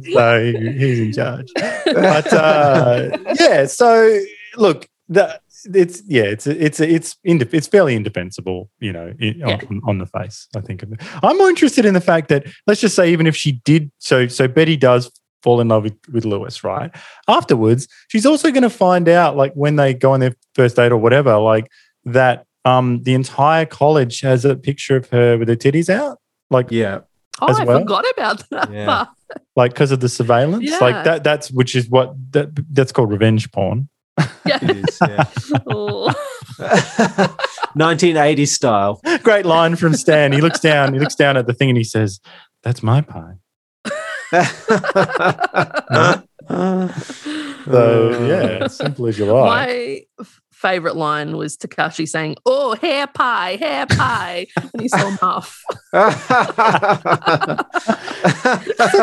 [0.13, 1.51] so he's in charge.
[1.85, 4.19] But uh, yeah, so
[4.57, 5.39] look, the,
[5.73, 9.59] it's yeah, it's it's it's inde- it's fairly indefensible, you know, i- Yeah.
[9.69, 10.47] on, on the face.
[10.55, 10.99] I think of it.
[11.23, 14.27] I'm more interested in the fact that let's just say even if she did, so
[14.27, 15.11] so Betty does
[15.45, 16.89] fall in love with, with Lewis, right?
[17.27, 20.91] Afterwards, she's also going to find out, like when they go on their first date
[20.91, 21.67] or whatever, like
[22.05, 26.17] that um the entire college has a picture of her with her titties out,
[26.49, 26.99] like Yeah.
[27.41, 27.79] Oh, as I well?
[27.79, 28.71] forgot about that.
[28.71, 29.05] Yeah.
[29.55, 30.79] like because of the surveillance, Yeah.
[30.79, 31.23] like that.
[31.23, 33.87] That's which is what that that's called revenge porn.
[34.45, 34.59] Yeah.
[34.63, 34.97] It is.
[35.01, 35.25] Yeah.
[35.67, 36.13] Oh.
[37.77, 39.01] 1980s style.
[39.23, 40.31] Great line from Stan.
[40.31, 40.93] He looks down.
[40.93, 42.19] He looks down at the thing and he says,
[42.63, 43.35] "That's my pie."
[47.65, 49.45] So uh, yeah, simple as you like.
[49.45, 50.01] My
[50.51, 55.63] favorite line was Takashi saying, "Oh, hair pie, hair pie," when he saw Muff.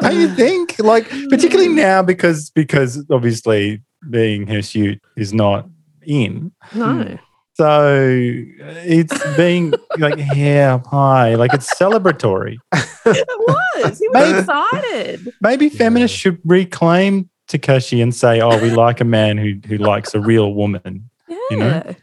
[0.00, 0.78] Don't you think?
[0.78, 1.76] Like, particularly mm.
[1.76, 5.68] now because because obviously being hirsute is not
[6.06, 6.52] in.
[6.72, 7.14] No, hmm.
[7.56, 12.56] So it's being like hair pie, like it's celebratory.
[12.72, 13.98] it was.
[13.98, 15.28] He was Maybe- excited.
[15.40, 20.14] Maybe feminists should reclaim Takashi and say, "Oh, we like a man who who likes
[20.14, 21.38] a real woman." Yeah.
[21.50, 21.94] You know?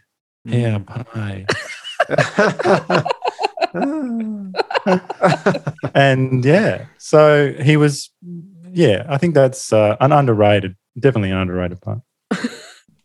[0.48, 1.46] Hair pie.
[5.94, 8.10] and yeah, so he was.
[8.74, 12.00] Yeah, I think that's uh, an underrated, definitely an underrated part.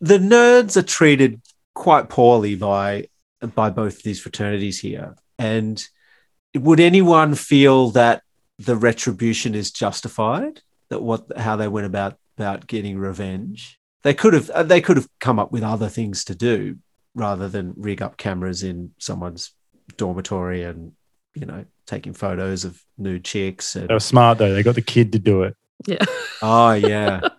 [0.00, 1.40] the nerds are treated
[1.78, 3.06] quite poorly by
[3.54, 5.14] by both these fraternities here.
[5.38, 5.82] And
[6.54, 8.22] would anyone feel that
[8.58, 10.60] the retribution is justified?
[10.88, 13.78] That what how they went about about getting revenge?
[14.02, 16.78] They could have uh, they could have come up with other things to do
[17.14, 19.52] rather than rig up cameras in someone's
[19.96, 20.92] dormitory and
[21.34, 24.82] you know taking photos of nude chicks and They were smart though; they got the
[24.82, 25.56] kid to do it.
[25.86, 26.04] Yeah.
[26.42, 27.20] oh yeah.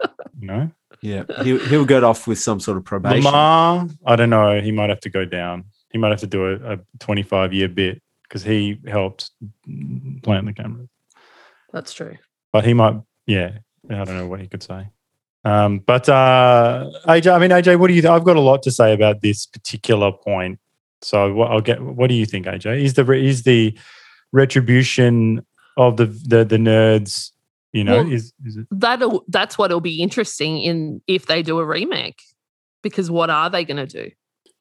[0.42, 3.88] You know, yeah he, he'll get off with some sort of probation Lamar.
[4.06, 4.60] I don't know.
[4.62, 5.66] He might have to go down.
[5.92, 9.32] He might have to do a, a twenty-five year bit because he helped
[10.24, 10.86] plant the camera.
[11.74, 12.18] That's true.
[12.52, 12.96] but he might
[13.28, 13.60] yeah
[13.90, 14.88] i don't know what he could say
[15.46, 18.64] um but uh aj i mean aj what do you th- i've got a lot
[18.64, 20.60] to say about this particular point
[21.02, 23.78] so what i'll get what do you think aj is the is the
[24.32, 25.46] retribution
[25.78, 27.32] of the the, the nerds
[27.74, 31.60] you know Well- is is it That'll that's what'll be interesting in if they do
[31.60, 32.22] a remake,
[32.84, 34.12] because what are they going to do?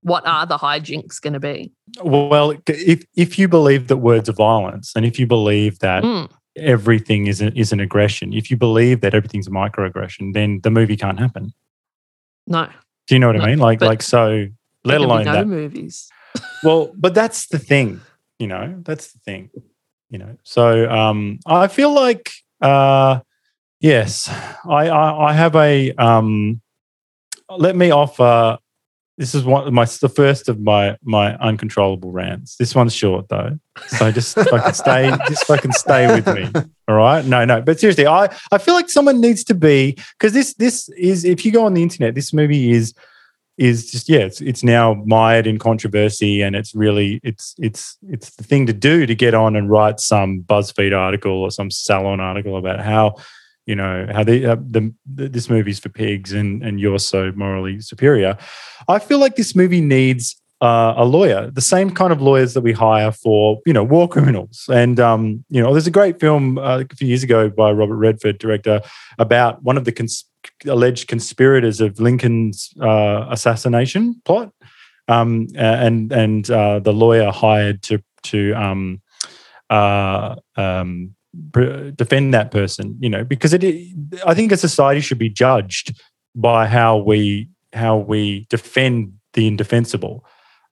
[0.03, 1.73] What are the hijinks going to be?
[2.03, 6.31] well if if you believe that words are violence and if you believe that Mm,
[6.57, 10.71] everything is an, is an aggression if you believe that everything's a microaggression then the
[10.71, 11.53] movie can't happen
[12.47, 12.69] no,
[13.07, 14.47] do you know what No, i mean like like so
[14.85, 16.09] let there can be alone no that movies.
[16.65, 18.01] well but that's the thing
[18.39, 19.51] you know that's the thing
[20.11, 23.21] you know so um i feel like uh
[23.81, 24.29] yes
[24.69, 26.61] i i, I have a um
[27.57, 28.59] let me offer
[29.19, 32.55] this is one of my the first of my my uncontrollable rants.
[32.57, 33.59] This one's short though.
[33.89, 36.49] So just fucking stay just fucking stay with me.
[36.87, 37.25] All right?
[37.25, 40.89] No no but seriously i i feel like someone needs to be because this this
[40.91, 42.95] is if you go on the internet this movie is
[43.59, 48.31] is just yeah it's, it's now mired in controversy and it's really it's it's it's
[48.37, 52.21] the thing to do to get on and write some buzzfeed article or some salon
[52.21, 53.15] article about how
[53.67, 57.81] you know how the, uh, the, this movie's for pigs and and you're so morally
[57.83, 58.39] superior.
[58.89, 62.63] I feel like this movie needs uh, a lawyer the same kind of lawyers that
[62.63, 66.59] we hire for you know war criminals and um you know there's a great film
[66.59, 68.81] uh, a few years ago by robert redford director
[69.19, 70.25] about one of the cons-
[70.67, 74.53] alleged conspirators of Lincoln's uh, assassination plot,
[75.09, 79.01] um, and and uh, the lawyer hired to to um,
[79.71, 81.15] uh, um,
[81.51, 82.97] defend that person.
[83.01, 83.65] You know, because it,
[84.27, 86.01] I think a society should be judged
[86.35, 90.25] by how we how we defend the indefensible.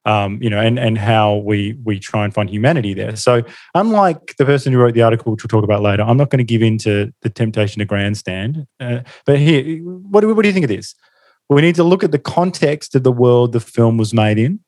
[0.06, 3.16] Um, you know, and and how we we try and find humanity there.
[3.16, 3.42] So,
[3.74, 6.38] unlike the person who wrote the article, which we'll talk about later, I'm not going
[6.38, 8.66] to give in to the temptation to grandstand.
[8.78, 10.94] Uh, but here, what do, what do you think of this?
[11.48, 14.60] We need to look at the context of the world the film was made in,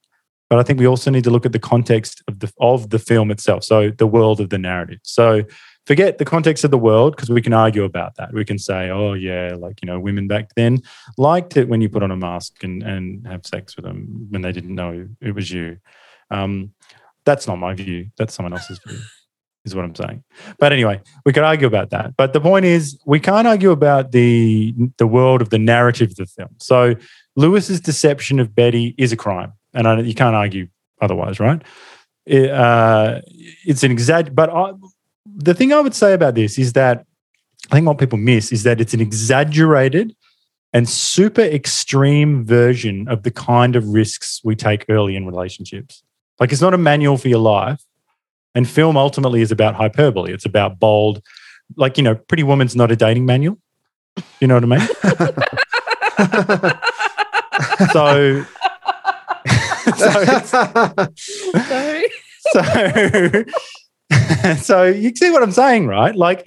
[0.51, 2.99] but I think we also need to look at the context of the of the
[2.99, 3.65] film itself.
[3.65, 5.01] So the world of the narrative.
[5.03, 5.45] So
[5.89, 8.35] forget the context of the world because we can argue about that.
[8.35, 10.83] We can say, oh yeah, like you know, women back then
[11.17, 14.43] liked it when you put on a mask and and have sex with them when
[14.43, 15.79] they didn't know it was you.
[16.31, 16.73] Um,
[17.25, 18.11] that's not my view.
[18.19, 18.99] That's someone else's view.
[19.65, 20.23] Is what I'm saying.
[20.59, 22.17] But anyway, we could argue about that.
[22.17, 26.17] But the point is, we can't argue about the the world of the narrative of
[26.17, 26.51] the film.
[26.59, 26.95] So
[27.35, 30.69] Lewis's deception of Betty is a crime, and I, you can't argue
[31.01, 31.63] otherwise, right?
[32.27, 33.23] It, uh,
[33.65, 34.73] it's an exact, But I,
[35.39, 37.07] the thing I would say about this is that
[37.71, 40.15] I think what people miss is that it's an exaggerated
[40.73, 46.03] and super extreme version of the kind of risks we take early in relationships.
[46.41, 47.81] Like it's not a manual for your life.
[48.55, 50.33] And film ultimately is about hyperbole.
[50.33, 51.23] It's about bold,
[51.77, 53.57] like, you know, Pretty Woman's not a dating manual.
[54.41, 54.81] You know what I mean?
[57.93, 58.45] so,
[62.53, 63.45] so, so
[64.63, 66.15] so you see what I'm saying, right?
[66.15, 66.47] Like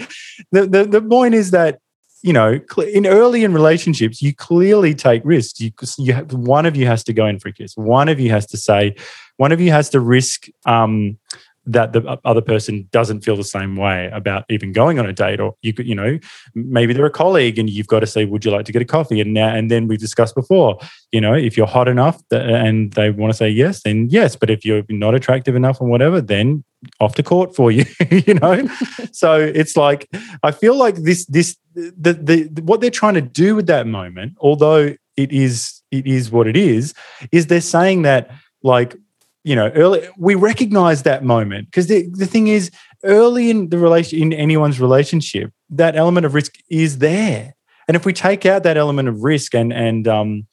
[0.52, 1.80] the, the the point is that
[2.24, 2.60] you know
[2.94, 5.60] in early in relationships you clearly take risks.
[5.60, 7.76] You you have, one of you has to go in for a kiss.
[7.76, 8.96] One of you has to say.
[9.38, 11.18] One of you has to risk um,
[11.66, 15.40] that the other person doesn't feel the same way about even going on a date
[15.40, 16.18] or you could you know
[16.56, 18.86] maybe they're a colleague and you've got to say would you like to get a
[18.86, 19.22] coffee?
[19.22, 20.80] And now and then we've discussed before
[21.12, 24.50] you know if you're hot enough and they want to say yes then yes but
[24.50, 26.64] if you're not attractive enough and whatever then
[27.00, 28.68] off to court for you you know?
[29.14, 30.10] So it's like
[30.42, 33.88] i feel like this this the, the the what they're trying to do with that
[33.88, 36.94] moment although it is it is what it is
[37.32, 38.32] is they're saying that
[38.64, 38.96] like
[39.44, 42.72] you know, early we recognize that moment because the, the thing is,
[43.04, 47.56] early in the relation in anyone's relationship, that element of risk is there.
[47.88, 50.48] And if we take out that element of risk and and um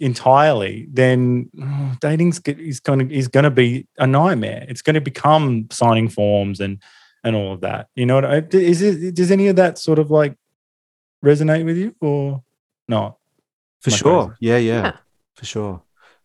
[0.00, 4.64] entirely, then oh, dating is going to is going to be a nightmare.
[4.68, 6.82] It's going to become signing forms and
[7.22, 7.88] and all of that.
[7.94, 9.14] You know, what is it?
[9.14, 10.36] Does any of that sort of like
[11.24, 12.42] resonate with you or
[12.88, 13.16] not?
[13.80, 14.96] For sure, yeah, yeah, yeah,
[15.34, 15.82] for sure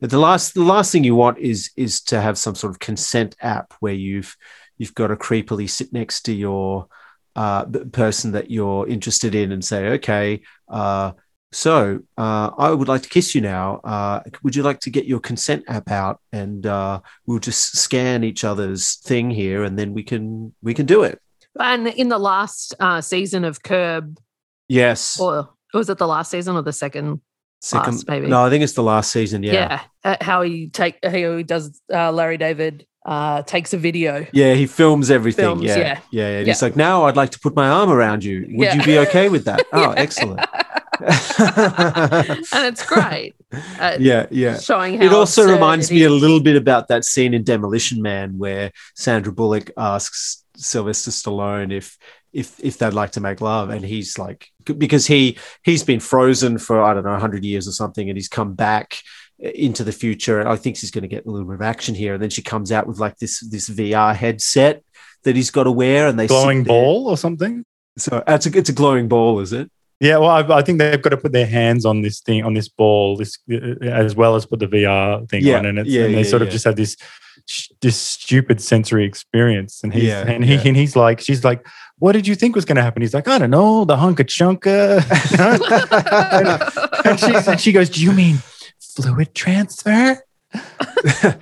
[0.08, 3.36] the last the last thing you want is is to have some sort of consent
[3.42, 4.36] app where you've
[4.78, 6.88] you've got to creepily sit next to your
[7.36, 11.12] uh, person that you're interested in and say, okay, uh,
[11.52, 13.82] so uh, I would like to kiss you now.
[13.84, 18.24] Uh, would you like to get your consent app out and uh, we'll just scan
[18.24, 21.20] each other's thing here and then we can we can do it.
[21.60, 24.20] And in the last uh, season of Curb,
[24.68, 27.22] yes, or was it the last season or the second?
[27.62, 28.28] Second, last, maybe.
[28.28, 29.44] No, I think it's the last season.
[29.44, 29.54] Yeah.
[29.54, 29.82] Yeah.
[30.04, 34.26] Uh, how he take how he does uh, Larry David uh, takes a video.
[34.32, 35.44] Yeah, he films everything.
[35.44, 35.78] Films, yeah.
[35.78, 36.00] yeah.
[36.12, 36.40] Yeah.
[36.40, 36.46] Yeah.
[36.46, 38.46] he's like, now I'd like to put my arm around you.
[38.58, 38.76] Would yeah.
[38.76, 39.66] you be okay with that?
[39.74, 40.40] Oh, excellent.
[41.00, 43.36] and it's great.
[43.80, 44.60] Uh, yeah, yeah.
[44.60, 48.38] Showing how it also reminds me a little bit about that scene in Demolition Man
[48.38, 51.98] where Sandra Bullock asks Sylvester Stallone if
[52.34, 53.70] if if they'd like to make love.
[53.70, 57.72] And he's like because he he's been frozen for i don't know 100 years or
[57.72, 59.00] something and he's come back
[59.40, 61.96] into the future and i think he's going to get a little bit of action
[61.96, 62.14] here.
[62.14, 64.84] And then she comes out with like this this vr headset
[65.24, 67.66] that he's got to wear and they glowing ball or something?
[67.98, 69.72] So uh, it's a, it's a glowing ball is it?
[70.00, 72.54] Yeah, well, I, I, think they've got to put their hands on this thing, on
[72.54, 76.06] this ball, this uh, as well as put the VR thing yeah, on, and, yeah,
[76.06, 76.96] and they yeah, sort of just have this
[77.82, 79.84] this stupid sensory experience.
[79.84, 81.68] And he's and he and he's like, she's like,
[82.00, 83.02] what did you think was going to happen?
[83.02, 85.04] He's like, I don't know, the hunka chunka.
[87.06, 88.40] and, she, and she goes, Do you mean
[88.80, 90.24] fluid transfer?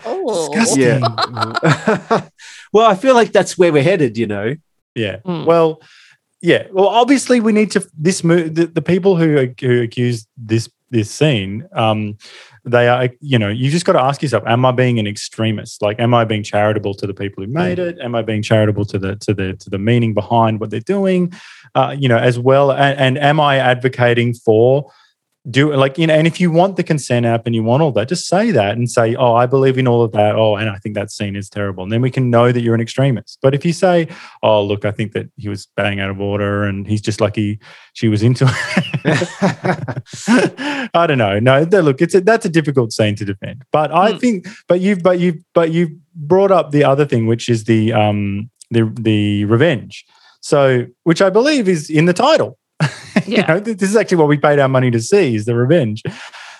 [0.05, 0.49] oh.
[0.53, 1.01] Disgusting.
[1.01, 2.27] Yeah.
[2.73, 4.55] well, I feel like that's where we're headed, you know.
[4.95, 5.17] Yeah.
[5.25, 5.45] Mm.
[5.45, 5.81] Well,
[6.41, 6.67] yeah.
[6.71, 8.55] Well, obviously, we need to this move.
[8.55, 12.17] The, the people who who accuse this this scene, um,
[12.67, 15.81] they are, you know, you just got to ask yourself, am I being an extremist?
[15.81, 17.97] Like, am I being charitable to the people who made it?
[17.99, 21.33] Am I being charitable to the to the to the meaning behind what they're doing?
[21.75, 24.91] Uh, you know, as well, and, and am I advocating for
[25.49, 27.91] do like you know and if you want the consent app and you want all
[27.91, 30.35] that just say that and say oh i believe in all of that.
[30.35, 31.83] Oh and i think that scene is terrible.
[31.83, 33.39] And then we can know that you're an extremist.
[33.41, 34.09] But if you say
[34.43, 37.59] oh look i think that he was bang out of order and he's just lucky
[37.93, 38.45] she was into
[39.05, 39.29] it.
[40.93, 41.39] I don't know.
[41.39, 43.63] No look it's a, that's a difficult scene to defend.
[43.71, 44.19] But i mm.
[44.19, 47.93] think but you've but you've but you've brought up the other thing which is the
[47.93, 50.05] um the the revenge.
[50.41, 52.57] So which i believe is in the title
[53.31, 53.41] Yeah.
[53.41, 56.01] you know, this is actually what we paid our money to see is the revenge.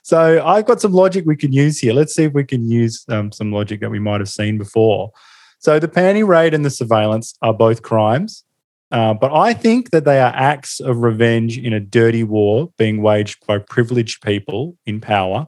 [0.04, 1.94] So I've got some logic we can use here.
[1.94, 5.12] Let's see if we can use um, some logic that we might have seen before.
[5.60, 8.44] So the panty raid and the surveillance are both crimes,
[8.92, 13.02] uh, but I think that they are acts of revenge in a dirty war being
[13.02, 15.48] waged by privileged people in power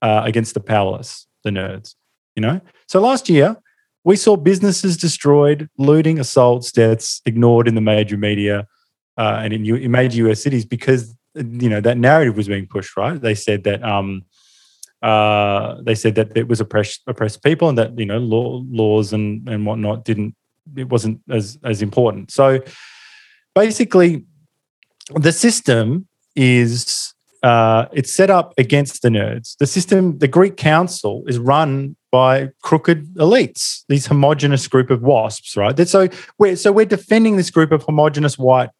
[0.00, 1.94] uh, against the powerless, the nerds.
[2.34, 2.60] You know.
[2.88, 3.56] So last year
[4.04, 8.66] we saw businesses destroyed, looting, assaults, deaths ignored in the major media
[9.16, 12.96] uh, and in, in major US cities because you know that narrative was being pushed.
[12.96, 13.20] Right?
[13.20, 14.24] They said that um,
[15.02, 19.12] uh, they said that it was oppressed oppressed people and that you know law, laws
[19.12, 20.34] and and whatnot didn't
[20.76, 22.30] it wasn't as as important.
[22.30, 22.60] So
[23.54, 24.24] basically,
[25.14, 26.06] the system
[26.36, 29.56] is uh, it's set up against the nerds.
[29.58, 33.82] The system, the Greek Council, is run by crooked elites.
[33.88, 35.76] These homogenous group of wasps, right?
[35.88, 36.08] So
[36.38, 38.70] we're so we're defending this group of homogenous white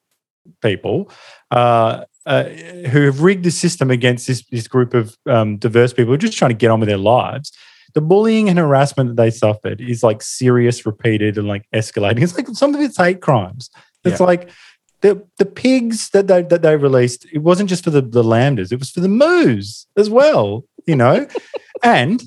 [0.63, 1.11] people
[1.51, 6.07] uh, uh, who have rigged the system against this, this group of um, diverse people
[6.09, 7.53] who are just trying to get on with their lives.
[7.95, 12.23] The bullying and harassment that they suffered is like serious, repeated, and like escalating.
[12.23, 13.69] It's like some of it's hate crimes.
[14.05, 14.27] It's Yeah.
[14.27, 14.51] like
[15.03, 17.27] the the pigs that they that they released.
[17.33, 20.65] It wasn't just for the the lambdas; it was for the Mus as well.
[20.87, 21.27] You know,
[21.83, 22.23] and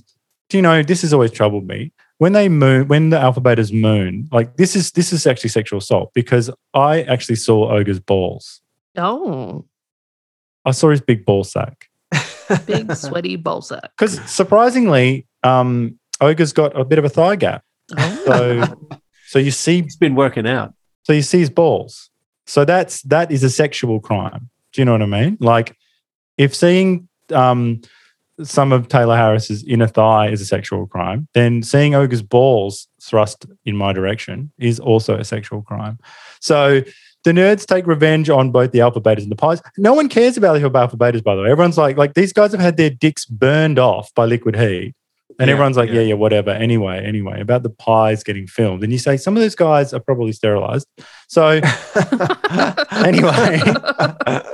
[0.49, 3.73] do you know this has always troubled me when they moon when the alpha betas
[3.73, 8.61] moon like this is this is actually sexual assault because i actually saw ogre's balls.
[8.97, 9.65] Oh,
[10.63, 11.89] i saw his big ball sack.
[12.67, 13.89] Big sweaty ball sack.
[13.97, 17.63] because surprisingly um ogre's got a bit of a thigh gap.
[17.97, 18.21] Oh.
[18.25, 18.91] so
[19.27, 20.73] so you see It's been working out.
[21.03, 22.09] so you see his balls.
[22.45, 24.49] So that's that is a sexual crime.
[24.73, 25.37] Do you know what i mean?
[25.39, 25.75] Like
[26.37, 27.81] if seeing um
[28.43, 33.45] some of Taylor Harris's inner thigh is a sexual crime, then seeing Ogre's balls thrust
[33.65, 35.99] in my direction is also a sexual crime.
[36.41, 36.81] So
[37.23, 39.61] the nerds take revenge on both the alpha betas and the pies.
[39.77, 41.51] No one cares about the alpha betas, by the way.
[41.51, 44.95] Everyone's like, like these guys have had their dicks burned off by liquid heat.
[45.39, 45.95] And Yeah, everyone's like, yeah.
[45.95, 46.51] yeah, yeah, whatever.
[46.51, 48.83] Anyway, anyway, about the pies getting filmed.
[48.83, 50.87] And you say some of those guys are probably sterilized.
[51.27, 51.63] So anyway,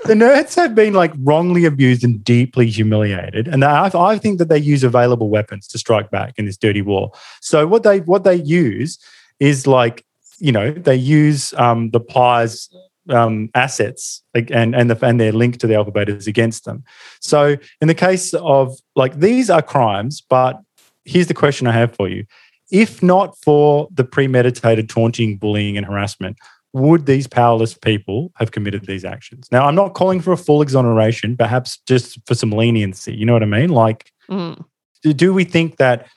[0.06, 4.50] the nerds have been like wrongly abused and deeply humiliated, and I, I think that
[4.50, 7.12] they use available weapons to strike back in this dirty war.
[7.42, 8.98] So what they what they use
[9.40, 10.06] is like
[10.40, 12.70] you know they use um, the pies
[13.10, 16.84] um, assets like, and and the and their link to the alpha betas against them.
[17.20, 20.60] So in the case of like these are crimes, but
[21.06, 22.26] here's the question I have for you:
[22.72, 26.38] If not for the premeditated taunting, bullying, and harassment,
[26.74, 29.48] would these powerless people have committed these actions?
[29.52, 33.14] Now, I'm not calling for a full exoneration, perhaps just for some leniency.
[33.14, 33.70] You know what I mean?
[33.70, 34.64] Like, Mm.
[35.02, 36.08] do, we think that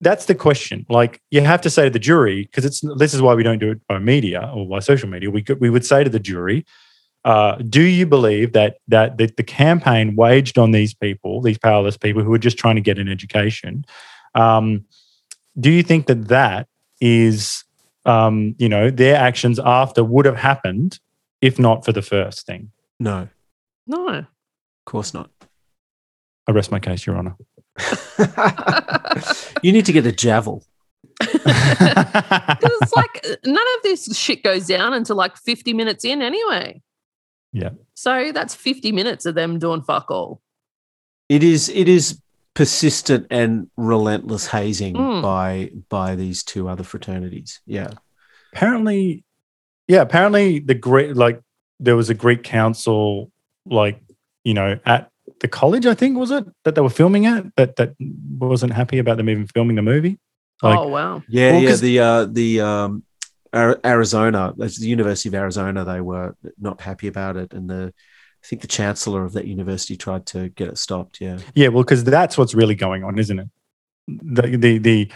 [0.00, 0.86] that's the question?
[0.88, 3.58] Like, you have to say to the jury, because it's this is why we don't
[3.58, 5.30] do it by media or by social media.
[5.30, 6.64] We could, we would say to the jury,
[7.24, 11.96] uh, do you believe that that the, the campaign waged on these people, these powerless
[11.96, 13.84] people who are just trying to get an education,
[14.34, 14.84] um,
[15.58, 16.68] do you think that that
[17.00, 17.64] is
[18.06, 20.98] um, you know, their actions after would have happened
[21.42, 22.70] if not for the first thing.
[22.98, 23.28] No,
[23.86, 24.08] No.
[24.08, 24.26] of
[24.86, 25.30] course not.
[26.48, 27.36] I rest my case, Your Honor.
[29.62, 30.64] you need to get a javel.
[31.20, 36.22] 'Cause it's like uh, none of this shit goes down until like 50 minutes in
[36.22, 36.80] anyway.
[37.52, 37.70] Yeah.
[37.94, 40.40] So that's 50 minutes of them doing fuck all.
[41.28, 42.20] It is it is
[42.54, 45.22] persistent and relentless hazing Mm.
[45.22, 47.60] by by these two other fraternities.
[47.66, 47.90] Yeah.
[48.52, 49.22] apparently,
[49.86, 51.40] yeah, apparently the Greek, like,
[51.78, 53.30] there was a Greek council,
[53.64, 54.02] like,
[54.42, 57.76] you know, at the college, I think, was it, that they were filming at, that,
[57.76, 57.94] that
[58.38, 60.18] wasn't happy about them even filming the movie.
[60.62, 61.22] Like, oh, wow.
[61.28, 61.68] Yeah, Well, yeah.
[61.70, 63.04] 'cause- The uh, the um,
[63.54, 65.84] Arizona, the University of Arizona.
[65.84, 67.94] They were not happy about it, and the
[68.42, 71.20] I think the chancellor of that university tried to get it stopped.
[71.20, 73.48] Yeah, Yeah, well, because that's what's really going on, isn't it?
[74.08, 75.12] The the the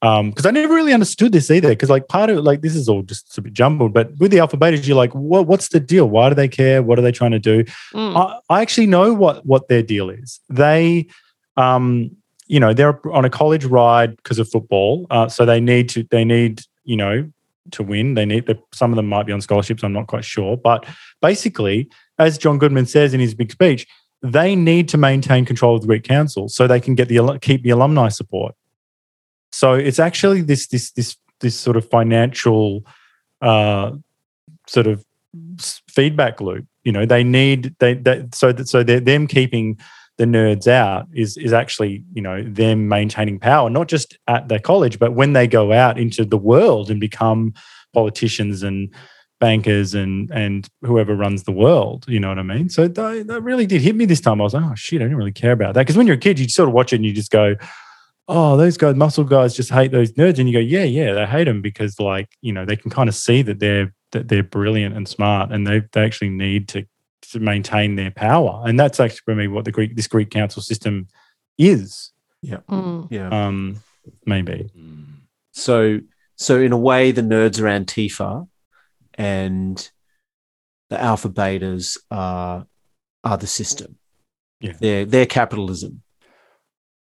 [0.00, 1.68] um because I never really understood this either.
[1.68, 3.92] Because like part of like this is all just a bit jumbled.
[3.92, 6.08] But with the alpha betas, you're like, what what's the deal?
[6.08, 6.82] Why do they care?
[6.82, 7.64] What are they trying to do?
[7.94, 8.16] Mm.
[8.16, 10.40] I, I actually know what what their deal is.
[10.48, 11.08] They
[11.56, 12.16] um
[12.46, 16.06] you know they're on a college ride because of football, uh, so they need to
[16.10, 17.30] they need you know
[17.70, 18.14] to win.
[18.14, 19.84] They need some of them might be on scholarships.
[19.84, 20.86] I'm not quite sure, but
[21.20, 21.88] basically,
[22.18, 23.86] as John Goodman says in his big speech,
[24.22, 27.62] they need to maintain control of the Greek Council so they can get the keep
[27.62, 28.54] the alumni support.
[29.50, 32.86] So it's actually this this this this sort of financial
[33.40, 33.92] uh,
[34.68, 35.04] sort of
[35.90, 36.66] feedback loop.
[36.84, 39.78] You know, they need they, they so that so they're them keeping
[40.18, 44.58] the nerds out is is actually you know them maintaining power not just at their
[44.58, 47.54] college but when they go out into the world and become
[47.94, 48.94] politicians and
[49.42, 52.68] bankers and and whoever runs the world you know what i mean?
[52.68, 54.40] So that, that really did hit me this time.
[54.40, 55.82] I was like oh shit i didn't really care about that.
[55.82, 57.56] Because when you're a kid you sort of watch it and you just go
[58.28, 60.38] oh those guys muscle guys just hate those nerds.
[60.38, 63.08] And you go yeah yeah they hate them because like you know they can kind
[63.08, 66.86] of see that they're that they're brilliant and smart and they they actually need to
[67.32, 68.62] to maintain their power.
[68.64, 71.08] And that's actually for me what the greek this greek council system
[71.58, 72.12] is.
[72.44, 73.08] Mm.
[73.10, 73.28] yeah.
[73.28, 73.82] um
[74.24, 74.70] maybe.
[75.52, 76.00] So
[76.36, 78.48] so in a way, the nerds are Antifa,
[79.14, 79.90] and
[80.90, 82.66] the alpha betas are
[83.24, 83.98] are the system.
[84.60, 84.74] Yeah.
[84.80, 86.02] they're they're capitalism.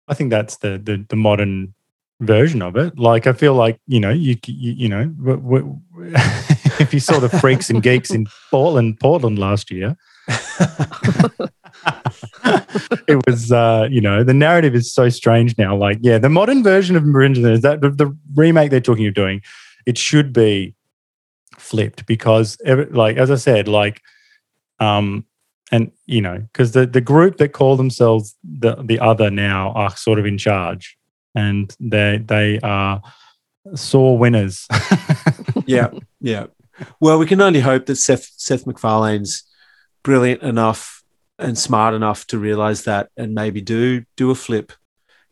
[0.08, 1.74] I think that's the the, the modern
[2.20, 2.98] version of it.
[2.98, 5.80] Like I feel like you know you you, you know w- w-
[6.80, 9.96] if you saw the freaks and geeks in Portland Portland last year,
[13.08, 15.76] it was uh, you know the narrative is so strange now.
[15.76, 19.14] Like yeah, the modern version of Marinja is that the, the remake they're talking of
[19.14, 19.42] doing,
[19.86, 20.74] it should be
[21.64, 24.00] flipped because every, like as I said, like
[24.80, 25.24] um
[25.72, 29.96] and you know, because the the group that call themselves the the other now are
[29.96, 30.96] sort of in charge
[31.34, 33.02] and they they are
[33.74, 34.66] sore winners.
[35.66, 35.90] yeah,
[36.20, 36.46] yeah.
[37.00, 39.42] Well, we can only hope that Seth Seth MacFarlane's
[40.02, 41.02] brilliant enough
[41.38, 44.72] and smart enough to realize that and maybe do do a flip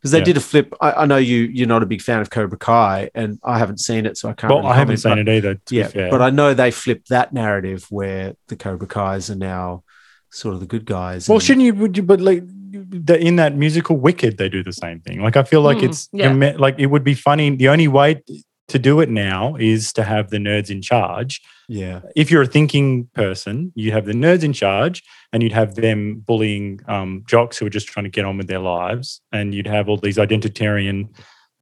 [0.02, 0.24] because they Yeah.
[0.24, 0.74] did a flip.
[0.80, 3.78] I, I know you you're not a big fan of Cobra Kai, and I haven't
[3.78, 4.50] seen it, so I can't.
[4.52, 5.54] well, really I haven't comment, seen it either.
[5.54, 6.10] but- To Yeah, be fair.
[6.10, 9.84] but I know they flipped that narrative where the Cobra Kai's are now
[10.30, 11.28] sort of the good guys.
[11.28, 11.74] Well, and- shouldn't you?
[11.74, 12.02] Would you?
[12.02, 15.20] But like the, in that musical Wicked, they do the same thing.
[15.22, 16.32] Like I feel like Hmm, it's yeah.
[16.58, 17.54] like it would be funny.
[17.54, 18.22] The only way
[18.68, 21.40] to do it now is to have the nerds in charge.
[21.68, 25.74] Yeah, If you're a thinking person, you have the nerds in charge, and you'd have
[25.74, 29.54] them bullying um, jocks who are just trying to get on with their lives, and
[29.54, 31.08] you'd have all these identitarian,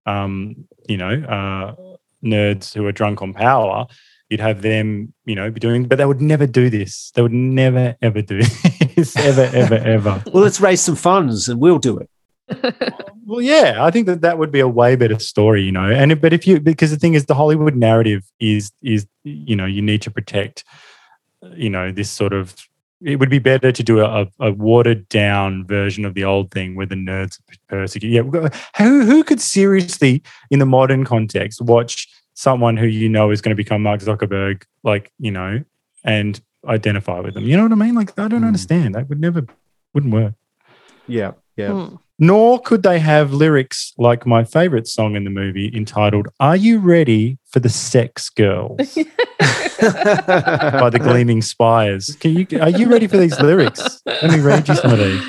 [0.06, 1.74] um, you know, uh,
[2.24, 3.86] nerds who are drunk on power.
[4.28, 7.10] You'd have them, you know, be doing, but they would never do this.
[7.14, 8.42] They would never, ever do
[8.94, 10.22] this, ever, ever, ever.
[10.32, 12.10] well, let's raise some funds and we'll do it.
[13.30, 15.88] Well, yeah, I think that that would be a way better story, you know.
[15.88, 19.66] And but if you because the thing is, the Hollywood narrative is is you know
[19.66, 20.64] you need to protect,
[21.54, 22.56] you know, this sort of.
[23.03, 26.74] It would be better to do a, a watered down version of the old thing
[26.74, 27.38] where the nerds
[27.68, 28.11] persecute.
[28.11, 28.22] Yeah,
[28.76, 33.51] who who could seriously, in the modern context, watch someone who you know is going
[33.51, 35.62] to become Mark Zuckerberg, like you know,
[36.05, 37.44] and identify with them?
[37.44, 37.94] You know what I mean?
[37.94, 38.48] Like I don't Hmm.
[38.48, 38.94] understand.
[38.94, 39.46] That would never
[39.94, 40.34] wouldn't work
[41.09, 41.86] Yeah, yeah.
[41.86, 41.96] Hmm.
[42.20, 46.78] Nor could they have lyrics like my favorite song in the movie entitled Are You
[46.78, 48.76] Ready for the Sex Girls
[49.80, 52.14] by the Gleaming Spires.
[52.20, 54.02] Can you are you ready for these lyrics?
[54.04, 55.22] Let me read you some of these.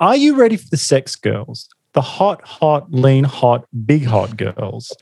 [0.00, 1.68] Are you ready for the sex girls?
[1.92, 4.92] The hot, hot, lean, hot, big hot girls.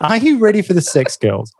[0.00, 1.54] Are you ready for the sex girls?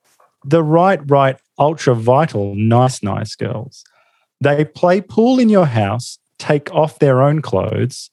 [0.45, 3.85] The right, right, ultra vital, nice, nice girls.
[4.41, 8.11] They play pool in your house, take off their own clothes.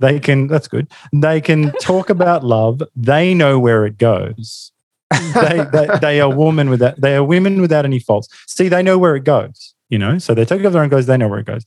[0.00, 0.88] They can, that's good.
[1.12, 2.82] They can talk about love.
[2.94, 4.72] They know where it goes.
[5.10, 8.28] They, they, they are women without, they are women without any faults.
[8.46, 10.18] See, they know where it goes, you know?
[10.18, 11.06] So they take off their own clothes.
[11.06, 11.64] They know where it goes.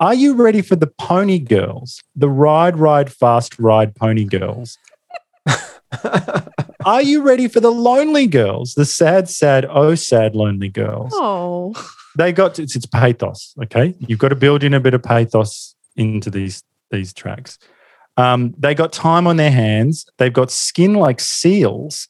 [0.00, 2.02] Are you ready for the pony girls?
[2.14, 4.78] The ride, ride, fast ride pony girls.
[6.84, 8.74] Are you ready for the lonely girls?
[8.74, 11.74] The sad, sad, oh, sad, lonely girls Oh,
[12.16, 13.54] they got it's, it's pathos.
[13.62, 17.58] Okay, you've got to build in a bit of pathos into these these tracks.
[18.16, 20.06] Um, they got time on their hands.
[20.18, 22.08] They've got skin like seals.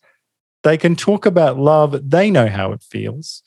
[0.63, 2.11] They can talk about love.
[2.11, 3.43] They know how it feels.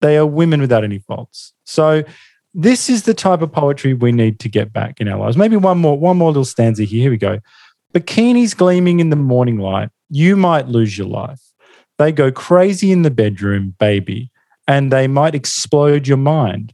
[0.00, 1.52] They are women without any faults.
[1.64, 2.04] So
[2.52, 5.36] this is the type of poetry we need to get back in our lives.
[5.36, 7.02] Maybe one more one more little stanza here.
[7.02, 7.40] Here we go.
[7.92, 9.90] Bikinis gleaming in the morning light.
[10.10, 11.40] You might lose your life.
[11.98, 14.30] They go crazy in the bedroom, baby
[14.66, 16.72] and they might explode your mind.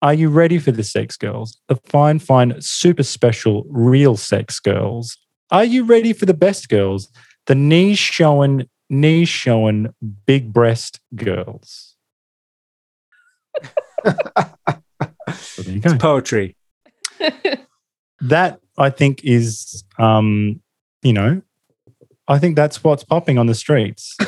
[0.00, 1.60] Are you ready for the sex girls?
[1.66, 5.16] The fine, fine, super special, real sex girls.
[5.50, 7.08] Are you ready for the best girls?
[7.46, 9.92] The knees showing, knees showing,
[10.24, 11.96] big breast girls.
[14.04, 14.04] So
[15.62, 15.96] there you go.
[15.98, 16.56] Poetry.
[18.20, 20.60] That I think is, um,
[21.02, 21.40] you know,
[22.26, 24.16] I think that's what's popping on the streets.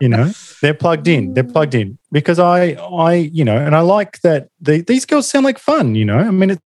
[0.00, 0.30] You know
[0.62, 1.34] they're plugged in.
[1.34, 1.98] They're plugged in.
[2.12, 5.94] Because i i you know and i like that the, these girls sound like fun
[5.94, 6.18] you know?
[6.18, 6.60] I mean it,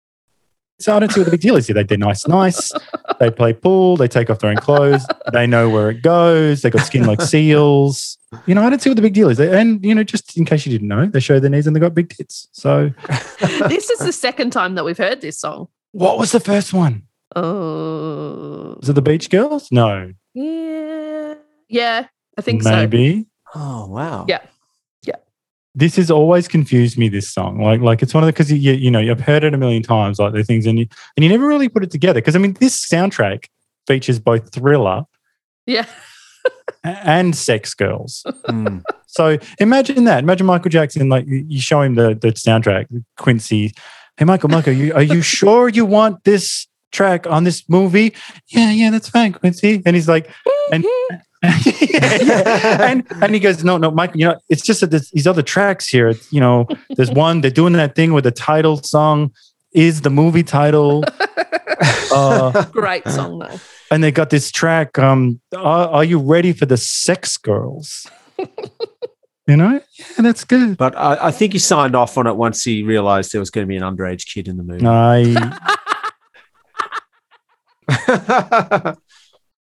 [0.80, 1.74] so i don't see what the big deal is here.
[1.74, 2.72] They, they're nice nice.
[3.20, 3.98] They play pool.
[3.98, 5.06] They take off their own clothes.
[5.34, 6.62] They know where it goes.
[6.62, 8.18] They got skin like seals.
[8.46, 9.40] You know i don't see what the big deal is.
[9.40, 11.80] And you know just in case you didn't know they show their knees and they
[11.80, 12.48] got big tits.
[12.52, 12.92] So
[13.68, 15.68] this is the second time that we've heard this song.
[15.92, 17.04] what was the first one?
[17.36, 19.72] Oh, was it the beach girls?
[19.72, 20.14] No.
[20.34, 21.36] Yeah,
[21.68, 22.08] yeah.
[22.38, 22.72] I think so.
[22.72, 24.26] maybe Oh wow.
[24.28, 24.42] Yeah.
[25.04, 25.16] Yeah.
[25.76, 27.10] This has always confused me.
[27.10, 29.54] This song, like, like it's one of the because you you know I've heard it
[29.54, 32.20] a million times, like the things, and you and you never really put it together.
[32.20, 33.46] Because I mean, this soundtrack
[33.88, 35.04] features both thriller
[35.66, 35.86] Yeah,
[36.84, 38.24] and sex girls.
[38.48, 38.84] Mm.
[39.08, 40.20] So imagine that.
[40.24, 42.88] Imagine Michael Jackson, like you you show him the the soundtrack,
[43.18, 43.74] Quincy.
[44.18, 48.14] Hey, Michael, Michael, you, are you sure you want this track on this movie?
[48.50, 49.82] Yeah, yeah, that's fine, Quincy.
[49.86, 50.30] And he's like,
[50.74, 50.86] and
[51.44, 51.60] yeah,
[52.22, 52.92] yeah.
[52.92, 55.42] and and he goes, no, no, Mike, you know, it's just that there's these other
[55.42, 56.14] tracks here.
[56.32, 59.32] You know, there's one they're doing that thing where the title song
[59.72, 61.04] is the movie title.
[62.12, 63.58] Uh, great song though.
[63.92, 64.98] and they got this track.
[65.00, 68.06] Um, are, are you ready for the Sex Girls?
[69.48, 70.76] you know, yeah, that's good.
[70.76, 73.66] But I, I think he signed off on it once he realized there was going
[73.66, 74.86] to be an underage kid in the movie.
[74.86, 75.56] I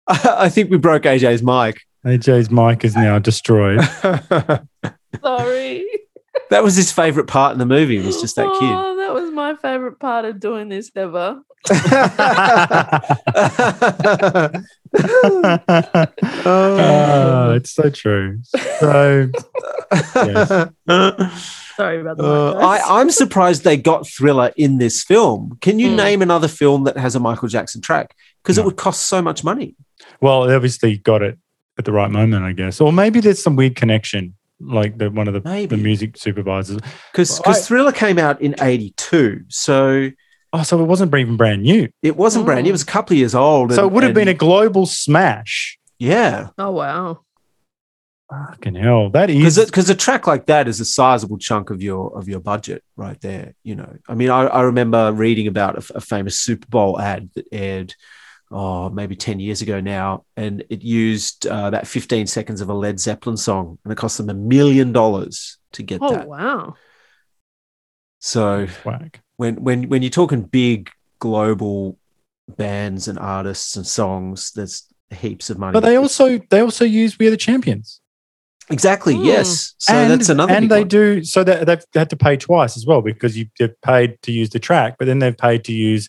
[0.24, 1.82] I think we broke AJ's mic.
[2.04, 3.80] AJ's mic is now destroyed.
[5.22, 5.86] Sorry.
[6.50, 7.98] that was his favorite part in the movie.
[7.98, 8.70] Was just that kid.
[8.70, 11.42] Oh, that was my favorite part of doing this ever.
[16.46, 18.40] oh, it's so true.
[18.78, 19.28] So,
[20.86, 21.64] yes.
[21.78, 22.24] Sorry about that.
[22.24, 25.56] Uh, I, I'm surprised they got Thriller in this film.
[25.60, 25.96] Can you Hmm.
[25.96, 28.14] name another film that has a Michael Jackson track?
[28.42, 29.74] Because it would cost so much money.
[30.20, 31.38] well, they obviously got it
[31.78, 32.80] at the right moment, I guess.
[32.80, 35.76] Or maybe there's some weird connection, like the one of the, Maybe.
[35.76, 36.80] the music supervisors.
[37.12, 40.10] Because Well, Thriller came out in '82, so
[40.52, 41.88] Oh, so it wasn't even brand new.
[42.02, 42.70] it wasn't brand new.
[42.70, 43.72] It was a couple of years old.
[43.72, 45.78] So and- it would have been a global smash.
[45.98, 46.48] yeah.
[46.58, 47.20] oh wow.
[48.30, 49.08] Fucking hell.
[49.10, 52.40] That Because because a track like that is a sizable chunk of your of your
[52.40, 53.54] budget right there.
[53.62, 57.46] You know, I mean, I, I remember reading about a famous Super Bowl ad that
[57.50, 57.94] aired,
[58.50, 62.74] oh, maybe ten years ago now, and it used uh, about fifteen seconds of a
[62.74, 66.28] Led Zeppelin song, and it cost them a million dollars to get Oh that.
[66.28, 66.74] wow.
[68.20, 69.22] So whack.
[69.36, 71.98] when when when you're talking big global
[72.46, 75.72] bands and artists and songs, there's heaps of money.
[75.72, 78.02] But they also they also use We Are the Champions.
[78.70, 79.24] Exactly Hmm.
[79.24, 79.74] yes.
[79.78, 80.52] So and, that's another.
[80.52, 80.88] And they one.
[80.88, 84.32] do so that they've had to pay twice as well because you, they've paid to
[84.32, 86.08] use the track, but then they've paid to use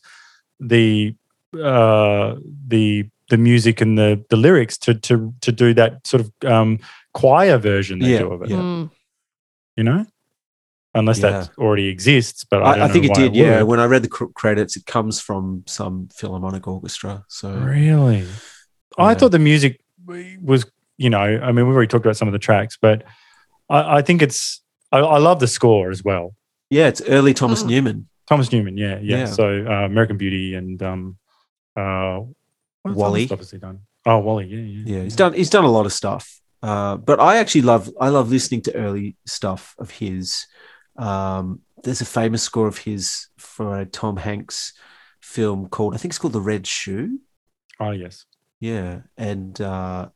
[0.60, 1.16] the
[1.62, 2.36] uh,
[2.68, 6.80] the the music and the the lyrics to to to do that sort of um,
[7.14, 8.50] choir version they Yeah, do of it.
[8.50, 8.58] yeah.
[8.58, 8.92] Mm.
[9.76, 10.06] You know,
[10.94, 11.32] unless Yeah.
[11.32, 12.44] that already exists.
[12.44, 13.36] But I, I, I think it did.
[13.36, 17.24] Yeah, when I read the cr- credits, it comes from some Philharmonic orchestra.
[17.30, 18.26] So Really?
[18.98, 19.80] I thought the music
[20.42, 20.66] was,
[21.00, 23.04] you know, I mean, we've already talked about some of the tracks, but
[23.70, 26.36] I, I think it's, I, I love the score as well.
[26.70, 27.68] yeah, it's early Thomas Mm.
[27.68, 28.08] Newman.
[28.28, 29.18] Thomas Newman, yeah, yeah.
[29.20, 29.26] Yeah.
[29.26, 31.18] So uh, American Beauty and um,
[31.76, 32.20] uh,
[32.84, 33.26] what other Wall-E.
[33.28, 33.80] stuff has he done?
[34.06, 34.98] Oh, Wall-E, yeah, yeah.
[34.98, 36.40] Yeah, he's done he's done a lot of stuff.
[36.62, 40.46] Uh, but I actually love I love listening to early stuff of his.
[40.98, 44.74] Um, there's a famous score of his for a Tom Hanks
[45.22, 47.20] film called I think it's called The Red Shoe.
[47.80, 48.26] Oh, yes.
[48.60, 50.10] Yeah, and uh,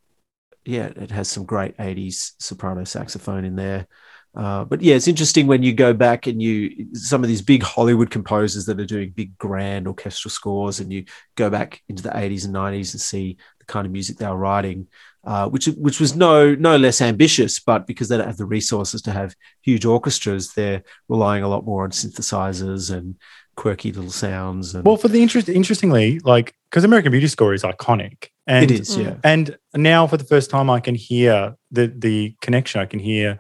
[0.66, 3.88] yeah, it has some great '80s soprano saxophone in there.
[4.36, 7.62] Uh, but yeah, it's interesting when you go back and you some of these big
[7.62, 11.06] Hollywood composers that are doing big grand orchestral scores, and you
[11.36, 14.36] go back into the '80s and '90s and see the kind of music they were
[14.36, 14.88] writing,
[15.24, 19.04] uh, which which was no no less ambitious, but because they don't have the resources
[19.04, 23.16] to have huge orchestras, they're relying a lot more on synthesizers and
[23.56, 24.74] quirky little sounds.
[24.74, 28.30] And Well, for the interest, interestingly, like, because American Beauty score is iconic.
[28.46, 29.16] And it is, yeah.
[29.24, 32.82] And now for the first time, I can hear the the connection.
[32.82, 33.40] I can hear,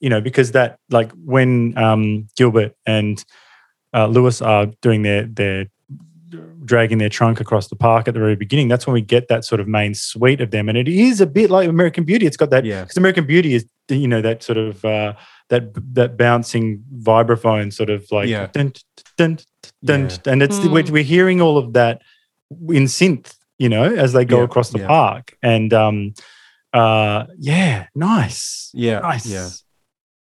[0.00, 3.22] you know, because that like when um, Gilbert and
[3.94, 5.66] uh, Lewis are doing their their
[6.64, 8.68] dragging their trunk across the park at the very beginning.
[8.68, 11.26] That's when we get that sort of main suite of them, and it is a
[11.26, 12.26] bit like American Beauty.
[12.26, 12.82] It's got that Yeah.
[12.82, 15.14] because American Beauty is you know that sort of uh,
[15.48, 18.48] that that bouncing vibraphone sort of like Yeah.
[18.52, 18.72] dun,
[19.16, 19.38] dun,
[19.84, 20.32] dun, Yeah.
[20.32, 20.90] and it's we're, Mm.
[20.90, 22.02] we're hearing all of that
[22.68, 24.86] in synth, you know, as they go Yeah, across the yeah.
[24.86, 26.14] park, and um,
[26.72, 29.48] uh, yeah, nice, Yeah, nice, yeah,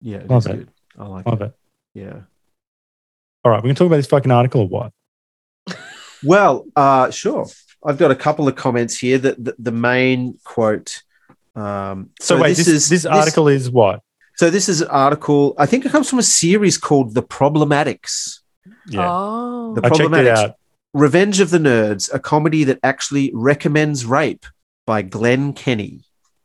[0.01, 0.17] yeah.
[0.23, 0.57] It Love it.
[0.57, 0.69] good.
[0.97, 1.45] I like love it.
[1.45, 1.53] it.
[1.99, 2.19] Yeah.
[3.43, 4.91] All right, we can talk about this fucking article or what?
[6.23, 7.45] Well, uh, sure.
[7.85, 9.17] I've got a couple of comments here.
[9.19, 11.03] That the, the main quote.
[11.55, 14.01] Um, So, wait, this this, article is what?
[14.35, 15.53] So this is an article.
[15.57, 18.39] I think it comes from a series called "The Problematics."
[18.87, 19.73] Yeah, Oh.
[19.75, 20.53] The I checked it Problematics.
[20.97, 24.45] Revenge of the Nerds, a comedy that actually recommends rape
[24.85, 26.01] by Glenn Kenny.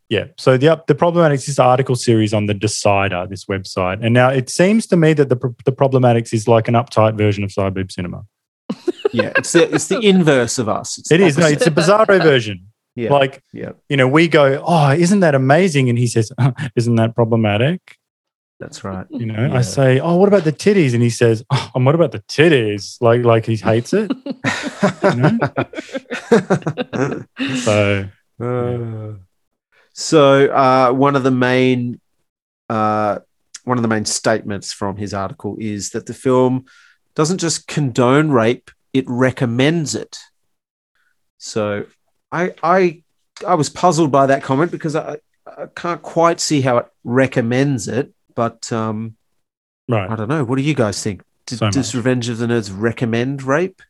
[0.08, 0.26] Yeah.
[0.36, 4.50] So the the problematics is article series on the Decider, this website, and now it
[4.50, 8.24] seems to me that the the problematics is like an uptight version of Sideboob Cinema.
[9.14, 10.96] Yeah, it's the it's the inverse of us.
[10.96, 11.36] It's It is.
[11.36, 12.68] No, it's a bizarro version.
[12.94, 15.90] yeah, Like yeah, you know, we go, oh, isn't that amazing?
[15.90, 16.32] And he says,
[16.76, 17.80] isn't that problematic?
[18.62, 19.06] That's right.
[19.10, 19.58] You know, Yeah.
[19.58, 20.94] I say, oh, what about the titties?
[20.94, 22.96] And he says, oh, and what about the titties?
[23.00, 24.10] Like, like he hates it.
[27.64, 28.08] So
[28.40, 29.12] Uh,
[29.92, 32.00] so uh, one of the main
[32.68, 33.18] uh,
[33.64, 36.64] one of the main statements from his article is that the film
[37.14, 40.18] doesn't just condone rape; it recommends it.
[41.38, 41.84] So
[42.30, 43.02] I I
[43.46, 47.86] I was puzzled by that comment because I, I can't quite see how it recommends
[47.88, 49.16] it, but um,
[50.10, 50.44] I don't know.
[50.44, 51.22] What do you guys think?
[51.46, 51.94] D- So does much.
[51.94, 53.82] Revenge of the Nerds recommend rape?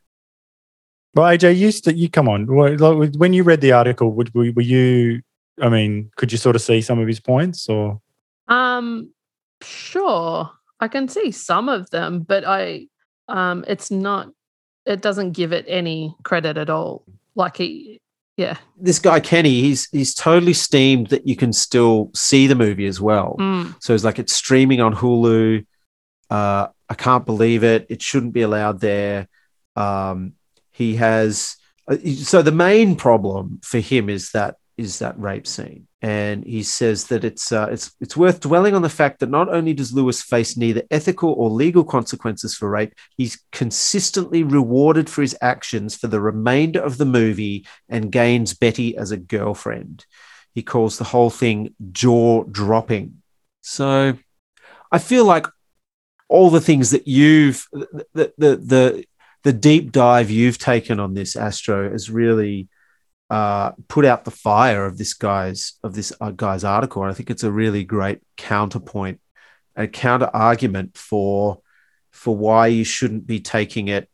[1.15, 2.45] Well, AJ, you st- you come on.
[2.47, 5.21] Like, When you read the article, would, were, were you?
[5.61, 8.01] I mean, could you sort of see some of his points, or
[8.47, 9.11] Um,
[9.61, 12.87] sure, I can see some of them, but I,
[13.27, 14.29] um, it's not.
[14.85, 17.05] It doesn't give it any credit at all.
[17.35, 18.01] Like he,
[18.35, 18.57] Yeah.
[18.77, 22.99] this guy Kenny, he's he's totally steamed that you can still see the movie as
[22.99, 23.35] well.
[23.39, 23.75] Mm.
[23.79, 25.65] So it's like it's streaming on Hulu.
[26.29, 27.85] Uh, I can't believe it.
[27.89, 29.27] It shouldn't be allowed there.
[29.75, 30.33] Um,
[30.71, 31.57] he has
[31.87, 36.63] uh, so the main problem for him is that is that rape scene, and he
[36.63, 39.93] says that it's uh, it's it's worth dwelling on the fact that not only does
[39.93, 45.95] Lewis face neither ethical or legal consequences for rape, he's consistently rewarded for his actions
[45.95, 50.05] for the remainder of the movie and gains Betty as a girlfriend.
[50.53, 53.21] He calls the whole thing jaw dropping.
[53.61, 54.17] So
[54.91, 55.47] I feel like
[56.27, 59.05] all the things that you've the the the,
[59.43, 62.67] the deep dive you've taken on this Astro has really
[63.29, 67.01] uh, put out the fire of this guy's of this uh, guy's article.
[67.03, 69.19] And I think it's a really great counterpoint,
[69.75, 71.59] a counter argument for
[72.11, 74.09] for why you shouldn't be taking it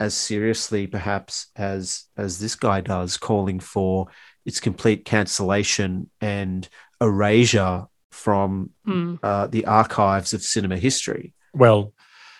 [0.00, 4.08] as seriously, perhaps as as this guy does, calling for
[4.44, 6.68] its complete cancellation and
[7.00, 9.18] erasure from Mm.
[9.22, 11.34] uh, the archives of cinema history.
[11.52, 11.92] Well,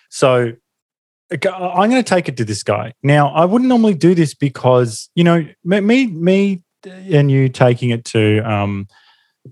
[0.09, 0.57] so okay,
[1.31, 2.93] I'm going to take it to this guy.
[3.01, 8.05] Now, I wouldn't normally do this because you know me, me, and you taking it
[8.05, 8.87] to um,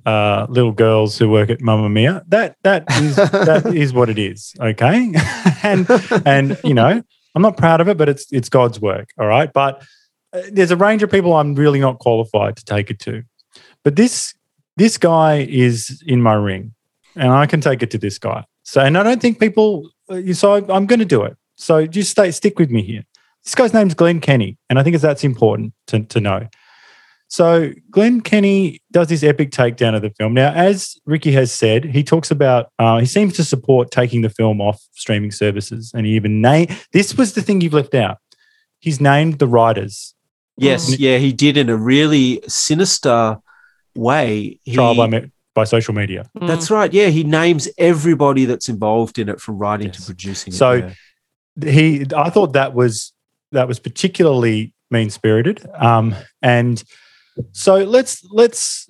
[0.06, 2.24] uh, little girls who work at Mamma Mia.
[2.28, 4.54] That that is that is what it is.
[4.60, 5.14] Okay,
[5.64, 5.88] and
[6.26, 7.02] and you know
[7.36, 9.10] I'm not proud of it, but it's it's God's work.
[9.20, 9.84] All right, but
[10.34, 13.24] uh, there's a range of people I'm really not qualified to take it to.
[13.84, 14.34] But this
[14.78, 16.74] this guy is in my ring,
[17.16, 18.46] and I can take it to this guy.
[18.64, 19.90] So, and I don't think people.
[20.10, 21.36] uh, So I- I'm going to do it.
[21.64, 23.04] So just stay, stick with me here.
[23.44, 26.48] This guy's name's Glenn Kenny, and I think that's important to, to know.
[27.28, 30.34] So Glenn Kenny does this epic takedown of the film.
[30.34, 34.30] Now, as Ricky has said, he talks about uh, he seems to support taking the
[34.30, 38.18] film off streaming services, and he even named this was the thing you've left out.
[38.80, 40.14] He's named the writers
[40.56, 40.96] Yes, Mm.
[41.00, 43.40] yeah, he did in a really sinister
[43.96, 44.60] way.
[44.64, 46.30] He, trial by me- by social media.
[46.38, 46.46] Mm.
[46.48, 46.94] That's right.
[46.94, 50.06] Yeah, he names everybody that's involved in it, from writing to Yes.
[50.06, 50.54] producing.
[50.54, 50.94] it, So- yeah.
[51.62, 53.14] He i thought that was
[53.52, 56.84] that was particularly mean spirited um and
[57.52, 58.90] so let's let's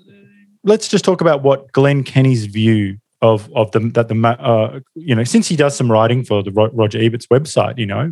[0.64, 5.16] let's just talk about what glenn kenny's view of of the that the uh, you
[5.16, 8.12] know since he does some writing for the roger ebert's website you know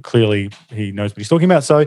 [0.00, 1.64] clearly he knows what he's talking about.
[1.64, 1.86] So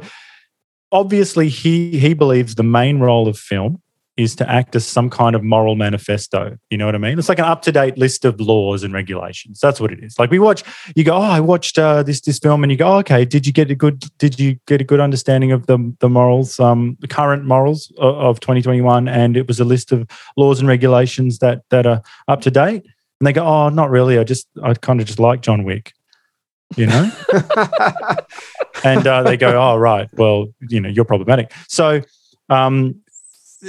[0.92, 3.82] obviously he he believes the main role of film
[4.18, 6.58] is to act as some kind of moral manifesto.
[6.70, 7.20] You know what I mean?
[7.20, 9.60] It's like an up to date list of laws and regulations.
[9.60, 10.18] That's what it is.
[10.18, 10.64] Like we watch,
[10.96, 13.46] you go, oh, I watched uh, this this film, and you go, oh, okay, did
[13.46, 16.98] you get a good did you get a good understanding of the the morals, um,
[17.02, 19.08] the current morals of, of 2021?
[19.08, 20.08] And it was a list of
[20.38, 22.86] laws and regulations that that are up to date.
[23.20, 24.18] And they go, oh, not really.
[24.18, 25.94] I just I kind of just like John Wick.
[26.76, 27.12] You know,
[28.84, 30.10] and uh, they go, "Oh, right.
[30.14, 32.02] Well, you know, you're problematic." So,
[32.50, 33.04] um,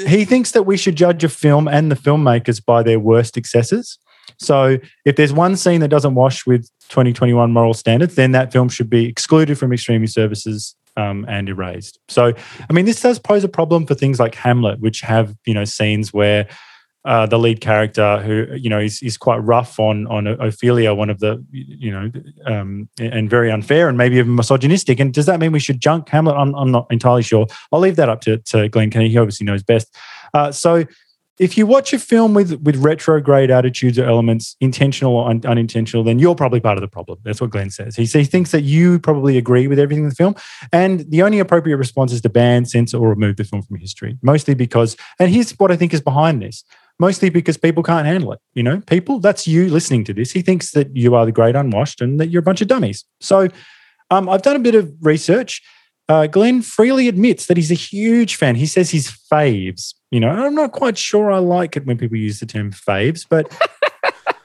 [0.06, 3.98] he thinks that we should judge a film and the filmmakers by their worst excesses.
[4.38, 8.68] So, if there's one scene that doesn't wash with 2021 moral standards, then that film
[8.68, 11.98] should be excluded from streaming services um, and erased.
[12.08, 12.32] So,
[12.68, 15.64] I mean, this does pose a problem for things like Hamlet, which have you know
[15.64, 16.48] scenes where
[17.06, 21.08] uh, the lead character who you know is, is quite rough on on Ophelia, one
[21.08, 22.10] of the you know,
[22.44, 24.98] um, and very unfair and maybe even misogynistic.
[25.00, 26.34] And does that mean we should junk Hamlet?
[26.34, 27.46] I'm, I'm not entirely sure.
[27.72, 29.08] I'll leave that up to, to Glenn Kenny.
[29.08, 29.94] He obviously knows best.
[30.34, 30.84] Uh, so
[31.38, 36.02] if you watch a film with with retrograde attitudes or elements, intentional or un- unintentional,
[36.02, 37.18] then you're probably part of the problem.
[37.22, 37.94] That's what Glenn says.
[37.94, 40.34] He, he thinks that you probably agree with everything in the film,
[40.72, 44.16] and the only appropriate response is to ban, censor, or remove the film from history.
[44.22, 46.64] Mostly because, and here's what I think is behind this
[46.98, 48.40] mostly because people can't handle it.
[48.54, 50.32] You know, people, that's you listening to this.
[50.32, 53.04] He thinks that you are the great unwashed and that you're a bunch of dummies.
[53.20, 53.48] So
[54.10, 55.62] um, I've done a bit of research.
[56.08, 58.54] Uh, Glenn freely admits that he's a huge fan.
[58.54, 59.94] He says he's faves.
[60.10, 63.26] You know, I'm not quite sure I like it when people use the term faves,
[63.28, 63.52] but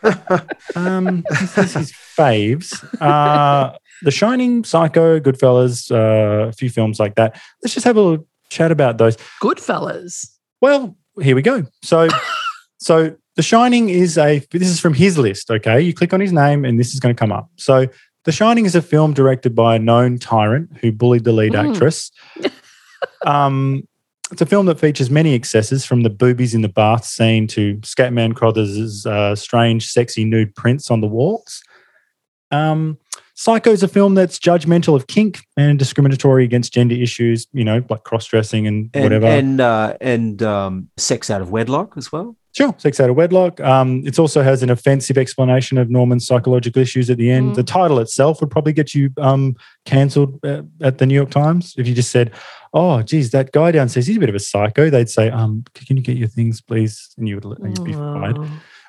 [0.75, 2.83] um, he says he's faves.
[2.99, 7.39] Uh, the Shining, Psycho, Goodfellas, uh, a few films like that.
[7.61, 9.17] Let's just have a little chat about those.
[9.41, 10.29] Goodfellas.
[10.61, 11.65] Well, here we go.
[11.83, 12.07] So,
[12.81, 14.39] so The Shining is a.
[14.51, 15.49] This is from his list.
[15.51, 17.49] Okay, you click on his name, and this is going to come up.
[17.57, 17.87] So,
[18.25, 21.71] The Shining is a film directed by a known tyrant who bullied the lead Mm.
[21.71, 22.11] actress.
[23.25, 23.87] um,
[24.31, 27.75] it's a film that features many excesses, from the boobies in the bath scene to
[27.77, 31.61] Scatman Crothers' uh, strange, sexy nude prints on the walls.
[32.49, 32.97] Um,
[33.41, 37.83] Psycho is a film that's judgmental of kink and discriminatory against gender issues, you know,
[37.89, 39.25] like cross dressing and, and whatever.
[39.25, 42.35] and uh, and um, sex out of wedlock as well.
[42.55, 43.59] Sure, sex out of wedlock.
[43.59, 47.53] Um, it also has an offensive explanation of Norman's psychological issues at the end.
[47.53, 47.55] Mm.
[47.55, 51.73] The title itself would probably get you um, cancelled uh, at the New York Times
[51.79, 52.31] if you just said,
[52.75, 54.91] oh, geez, that guy downstairs, he's a bit of a psycho.
[54.91, 57.09] They'd say, um, can you get your things, please?
[57.17, 58.37] And you would and you'd be fired.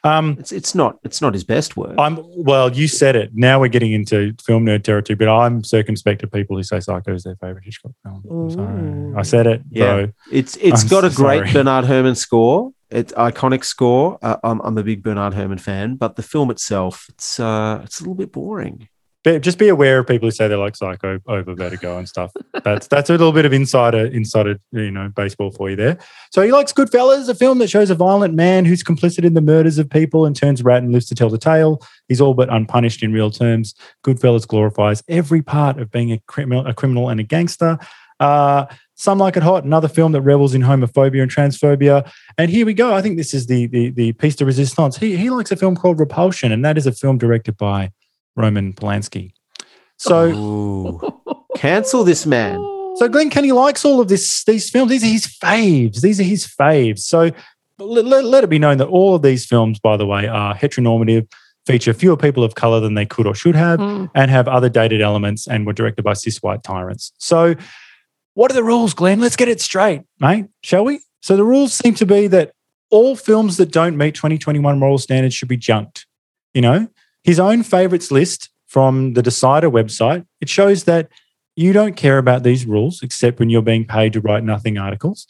[0.04, 1.94] Um, It's it's not it's not his best work.
[1.98, 2.72] I'm well.
[2.72, 3.30] You said it.
[3.34, 7.14] Now we're getting into film nerd territory, but I'm circumspect of people who say Psycho
[7.14, 8.22] is their favorite Hitchcock film.
[8.30, 9.14] I'm sorry.
[9.16, 9.84] I said it, Yeah.
[9.94, 10.12] bro.
[10.32, 11.52] It's it's I'm got a great sorry.
[11.52, 12.72] Bernard Herrmann score.
[12.90, 14.18] It's iconic score.
[14.22, 18.00] Uh, I'm I'm a big Bernard Herrmann fan, but the film itself, it's uh it's
[18.00, 18.88] a little bit boring.
[19.24, 22.32] But just be aware of people who say they like Psycho over Vertigo and stuff.
[22.64, 25.98] That's that's a little bit of insider insider you know baseball for you there.
[26.32, 29.40] So he likes Goodfellas, a film that shows a violent man who's complicit in the
[29.40, 31.80] murders of people and turns rat and lives to tell the tale.
[32.08, 33.74] He's all but unpunished in real terms.
[34.04, 37.78] Goodfellas glorifies every part of being a criminal, a criminal and a gangster.
[38.18, 42.08] Uh, some like it hot, another film that revels in homophobia and transphobia.
[42.38, 42.94] And here we go.
[42.94, 44.96] I think this is the the the piece de resistance.
[44.96, 47.90] He he likes a film called Repulsion, and that is a film directed by
[48.36, 49.32] Roman Polanski.
[49.98, 51.00] So
[51.56, 52.54] Cancel this man.
[52.96, 54.90] so Glenn Kenny likes all of this these films.
[54.90, 56.00] These are his faves.
[56.00, 57.00] These are his faves.
[57.00, 57.30] So
[57.78, 60.54] let, let, let it be known that all of these films, by the way, are
[60.54, 61.30] heteronormative,
[61.66, 64.10] feature fewer people of color than they could or should have, Mm.
[64.14, 67.12] and have other dated elements and were directed by cis white tyrants.
[67.18, 67.54] So
[68.34, 69.20] what are the rules, Glenn?
[69.20, 70.46] Let's get it straight, mate.
[70.62, 71.00] Shall we?
[71.20, 72.52] So the rules seem to be that
[72.90, 76.06] all films that don't meet 2021 moral standards should be junked.
[76.54, 76.88] You know,
[77.24, 81.08] his own favorites list from the Decider website, it shows that
[81.56, 85.26] you don't care about these rules except when you're being paid to write nothing articles.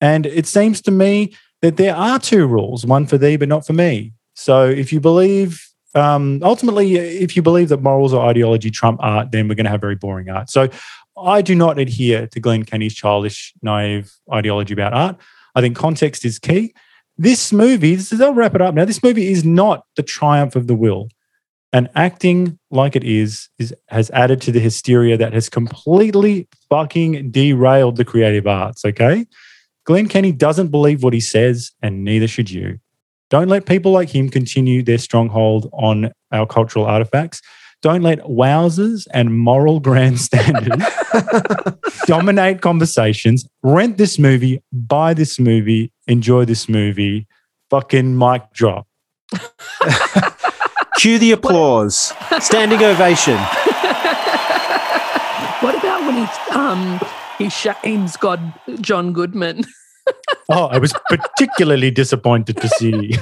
[0.00, 3.66] And it seems to me that there are two rules, one for thee, but not
[3.66, 4.12] for me.
[4.34, 9.30] So if you believe, um, ultimately, if you believe that morals or ideology trump art,
[9.30, 10.50] then we're going to have very boring art.
[10.50, 10.68] So
[11.16, 15.16] I do not adhere to Glenn Kenny's childish, naive ideology about art.
[15.54, 16.74] I think context is key.
[17.18, 18.84] This movie, this is, I'll wrap it up now.
[18.84, 21.08] This movie is not the triumph of the will.
[21.72, 27.30] And acting like it is, is has added to the hysteria that has completely fucking
[27.30, 28.84] derailed the creative arts.
[28.84, 29.26] Okay.
[29.84, 32.78] Glenn Kenny doesn't believe what he says, and neither should you.
[33.30, 37.40] Don't let people like him continue their stronghold on our cultural artifacts.
[37.80, 40.84] Don't let wowzers and moral grandstanders
[42.06, 43.48] dominate conversations.
[43.62, 47.26] Rent this movie, buy this movie, enjoy this movie.
[47.70, 48.86] Fucking mic drop.
[51.02, 52.12] Cue the applause.
[52.38, 53.36] Standing ovation.
[55.60, 57.00] What about when he um
[57.38, 59.64] he shames God John Goodman?
[60.48, 63.16] Oh, I was particularly disappointed to see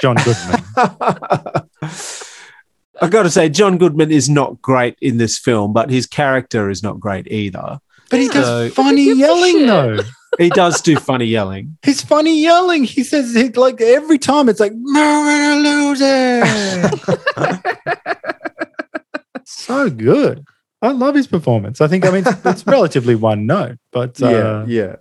[0.00, 0.62] John Goodman.
[3.00, 6.68] I got to say, John Goodman is not great in this film, but his character
[6.68, 7.80] is not great either.
[8.12, 9.66] But he does So- funny Who gives a yelling shit?
[9.66, 9.98] though.
[10.38, 11.76] He does do funny yelling.
[11.84, 12.84] He's funny yelling.
[12.84, 17.72] He says he, like every time it's like "We're gonna lose it."
[19.44, 20.44] so good.
[20.80, 21.80] I love his performance.
[21.80, 24.96] I think I mean it's, it's relatively one note, but uh, yeah.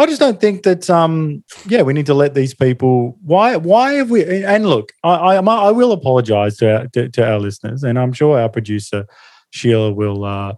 [0.00, 0.88] I just don't think that.
[0.88, 3.18] Um, yeah, we need to let these people.
[3.22, 3.56] Why?
[3.56, 4.44] Why have we?
[4.44, 8.12] And look, I I, I will apologise to, our- to to our listeners, and I'm
[8.12, 9.06] sure our producer
[9.50, 10.52] Sheila will, uh,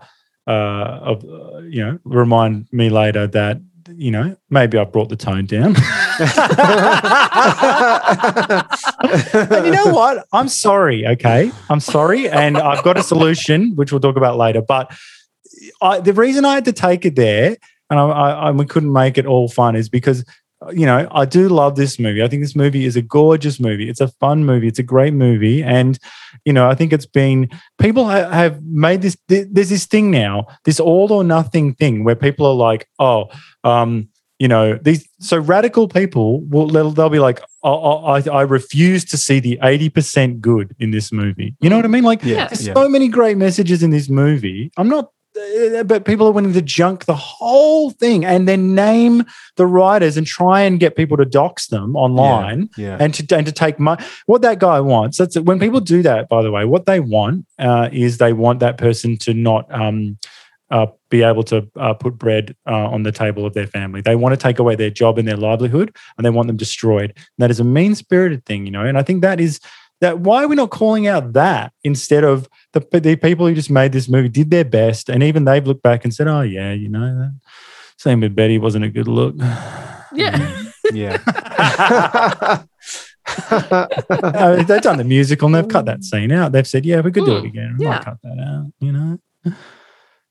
[0.50, 3.60] uh, of, uh, you know, remind me later that
[3.96, 5.74] you know maybe I brought the tone down.
[9.50, 10.26] and you know what?
[10.32, 11.06] I'm sorry.
[11.06, 14.62] Okay, I'm sorry, and I've got a solution which we'll talk about later.
[14.62, 14.92] But
[15.80, 17.56] I, the reason I had to take it there
[17.90, 20.24] and I, I, I we couldn't make it all fun is because
[20.72, 22.22] you know I do love this movie.
[22.22, 23.88] I think this movie is a gorgeous movie.
[23.88, 24.68] It's a fun movie.
[24.68, 25.98] It's a great movie, and
[26.44, 27.48] you know I think it's been
[27.78, 29.16] people have made this.
[29.28, 33.28] There's this thing now, this all or nothing thing where people are like, oh.
[33.64, 34.08] um
[34.40, 39.04] you know these so radical people will they'll, they'll be like oh, I, I refuse
[39.04, 42.48] to see the 80% good in this movie you know what i mean like Yeah,
[42.48, 42.72] there's yeah.
[42.72, 45.10] so many great messages in this movie i'm not
[45.84, 49.24] but people are willing to junk the whole thing and then name
[49.56, 52.96] the writers and try and get people to dox them online Yeah.
[53.00, 54.02] and to and to take money.
[54.26, 55.18] What that guy wants.
[55.18, 56.28] That's when people do that.
[56.28, 60.18] By the way, what they want uh, is they want that person to not um,
[60.70, 64.00] uh, be able to uh, put bread uh, on the table of their family.
[64.00, 67.10] They want to take away their job and their livelihood, and they want them destroyed.
[67.16, 68.84] And that is a mean spirited thing, you know.
[68.84, 69.58] And I think that is
[70.00, 70.20] that.
[70.20, 73.92] Why are we not calling out that instead of the the people who just made
[73.92, 76.88] this movie did their best, and even they've looked back and said, "Oh yeah, you
[76.88, 77.38] know that."
[77.96, 79.34] Same with Betty wasn't a good look.
[80.14, 80.62] Yeah.
[80.92, 82.62] Yeah.
[83.60, 86.50] Uh, they've done the musical and they've cut that scene out.
[86.50, 87.76] They've said, yeah, we could do it Mm, again.
[87.78, 87.90] We yeah.
[87.92, 89.18] might cut that out, you know?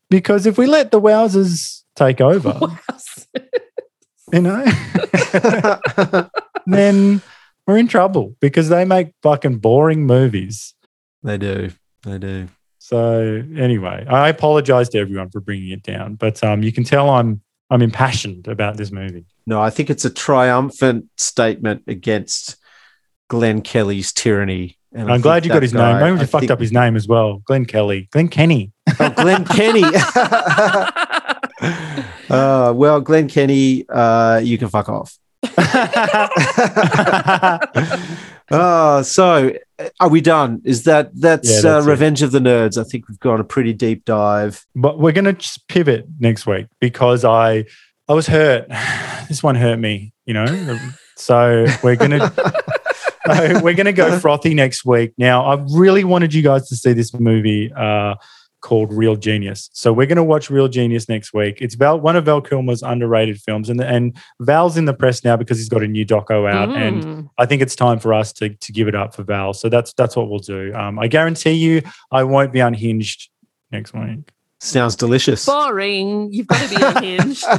[0.09, 2.59] Because if we let the Wowzers take over,
[4.33, 4.65] you know,
[6.65, 7.21] then
[7.69, 10.73] we're in trouble because they make fucking boring movies.
[11.23, 11.69] they do.
[12.03, 12.47] They do.
[12.79, 17.09] So anyway, I apologize to everyone for bringing it down, but um, you can tell
[17.09, 19.25] I'm I'm impassioned about this movie.
[19.45, 22.55] No, I think it's a triumphant statement against
[23.27, 24.77] Glenn Kelly's tyranny.
[24.91, 26.01] And I'm glad you got his guy- name.
[26.01, 27.43] Maybe I you fucked think- up his name as well.
[27.45, 28.09] Glenn Kelly.
[28.11, 28.71] Glenn Kenny.
[28.99, 29.83] Oh, Glenn Kenny.
[32.29, 35.17] uh, well, Glenn Kenny, uh, you can fuck off.
[38.51, 40.61] Oh, so uh, are we done?
[40.65, 41.91] Is that that's, Yeah, that's uh, it.
[41.91, 42.77] Revenge of the Nerds?
[42.77, 44.65] I think we've gone a pretty deep dive.
[44.75, 47.65] but we're gonna just pivot next week because I
[48.07, 48.67] I was hurt.
[49.29, 50.45] This one hurt me, you know.
[51.15, 52.33] So we're gonna
[53.27, 55.11] so we're gonna go frothy next week.
[55.17, 58.15] Now I really wanted you guys to see this movie uh,
[58.61, 59.69] called Real Genius.
[59.73, 61.57] So we're gonna watch Real Genius next week.
[61.61, 65.35] It's Val, one of Val Kilmer's underrated films, and and Val's in the press now
[65.37, 67.29] because he's got a new doco out, and Mm.
[67.37, 69.53] I think it's time for us to to give it up for Val.
[69.53, 70.73] So that's that's what we'll do.
[70.73, 71.81] Um, I guarantee you,
[72.11, 73.29] I won't be unhinged
[73.71, 74.29] next week.
[74.61, 75.45] Sounds delicious.
[75.45, 76.33] Boring.
[76.33, 77.45] You've got to be unhinged.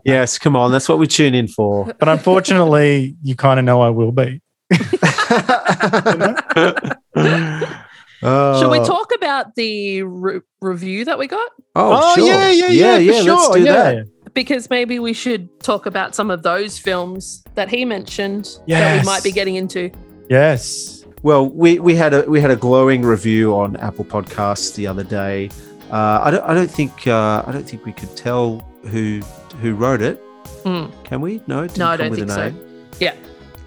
[0.04, 1.92] yes, come on, that's what we tune in for.
[1.98, 4.40] But unfortunately, you kind of know I will be.
[8.22, 8.60] Oh.
[8.60, 11.50] Should we talk about the re- review that we got?
[11.76, 12.26] Oh, sure.
[12.26, 13.72] yeah, yeah, yeah, yeah, for Let's sure, do yeah.
[13.92, 14.34] that.
[14.34, 19.06] Because maybe we should talk about some of those films that he mentioned that we
[19.06, 19.90] might be getting into.
[20.28, 21.04] Yes.
[21.22, 25.02] Well, we, we had a we had a glowing review on Apple Podcasts the other
[25.02, 25.50] day.
[25.90, 29.20] Uh, I don't I don't think uh, I don't think we could tell who
[29.60, 30.18] who wrote it.
[30.64, 30.86] Hmm.
[31.04, 31.40] Can we?
[31.46, 32.50] No, No, I don't with a think so.
[32.50, 32.86] name.
[33.00, 33.14] Yeah.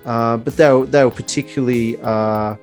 [0.06, 2.56] Uh, but they were, they were particularly uh,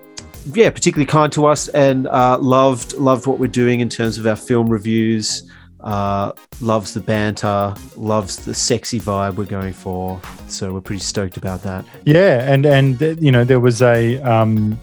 [0.54, 4.26] yeah particularly kind to us and uh, loved loved what we're doing in terms of
[4.26, 5.50] our film reviews.
[5.80, 10.20] Uh, loves the banter, loves the sexy vibe we're going for.
[10.48, 11.84] So we're pretty stoked about that.
[12.04, 14.76] Yeah, and and uh, you know there was a um,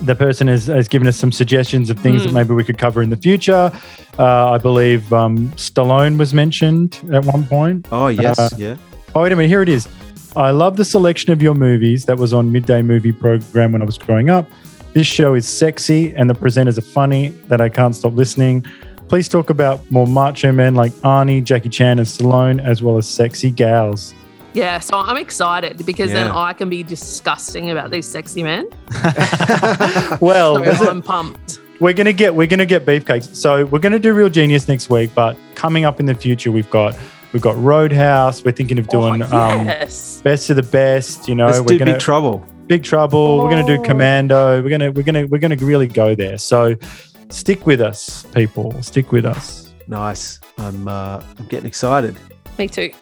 [0.00, 2.34] the person has, has given us some suggestions of things that Mm.
[2.34, 3.70] maybe we could cover in the future.
[4.18, 7.86] Uh, I believe um, Stallone was mentioned at one point.
[7.92, 8.76] Oh yes, Uh, yeah.
[9.14, 9.88] Oh wait a minute, here it is.
[10.36, 13.84] I love the selection of your movies that was on midday movie program when I
[13.84, 14.48] was growing up.
[14.92, 18.64] This show is sexy and the presenters are funny that I can't stop listening.
[19.08, 23.08] Please talk about more macho men like Arnie, Jackie Chan, and Stallone, as well as
[23.08, 24.14] sexy gals.
[24.52, 28.68] Yeah, so I'm excited because then I can be disgusting about these sexy men.
[30.20, 31.60] Well, So there's a- I'm pumped.
[31.78, 33.34] we're gonna get we're gonna get beefcakes.
[33.34, 36.68] So we're gonna do Real Genius next week, but coming up in the future, we've
[36.70, 36.96] got
[37.32, 38.44] we've got Roadhouse.
[38.44, 41.28] We're thinking of doing oh, um, best of the best.
[41.28, 42.44] You know, Let's we're gonna Big Trouble.
[42.70, 43.38] Big Trouble.
[43.38, 43.82] We're gonna do Oh.
[43.84, 44.62] Commando.
[44.62, 46.38] We're gonna we're gonna we're gonna really go there.
[46.38, 46.76] So
[47.28, 48.80] stick with us, people.
[48.80, 49.72] Stick with us.
[49.88, 50.38] Nice.
[50.56, 52.16] I'm uh, I'm getting excited.
[52.60, 52.92] Me too.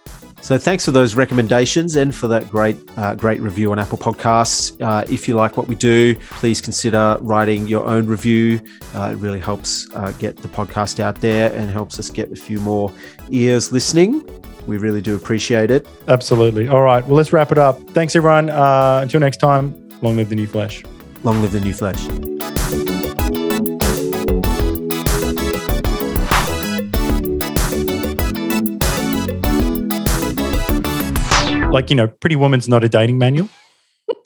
[0.41, 4.75] So thanks for those recommendations and for that great uh, great review on Apple Podcasts.
[4.81, 8.63] Uh, if you like what we do, please consider writing your own review.
[8.95, 12.37] Uh, it really helps uh, get the podcast out there and helps us get a
[12.37, 12.91] few more
[13.29, 14.25] ears listening.
[14.69, 15.87] We really do appreciate it.
[16.09, 16.69] Absolutely.
[16.69, 17.05] All right.
[17.07, 17.81] Well, let's wrap it up.
[17.91, 18.51] Thanks, everyone.
[18.51, 19.75] Uh, until next time.
[20.03, 20.85] Long live the new flesh.
[21.25, 22.07] Long live the new flesh.
[31.73, 33.49] Like you know, Pretty Woman's not a dating manual.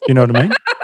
[0.08, 0.52] You know what I mean?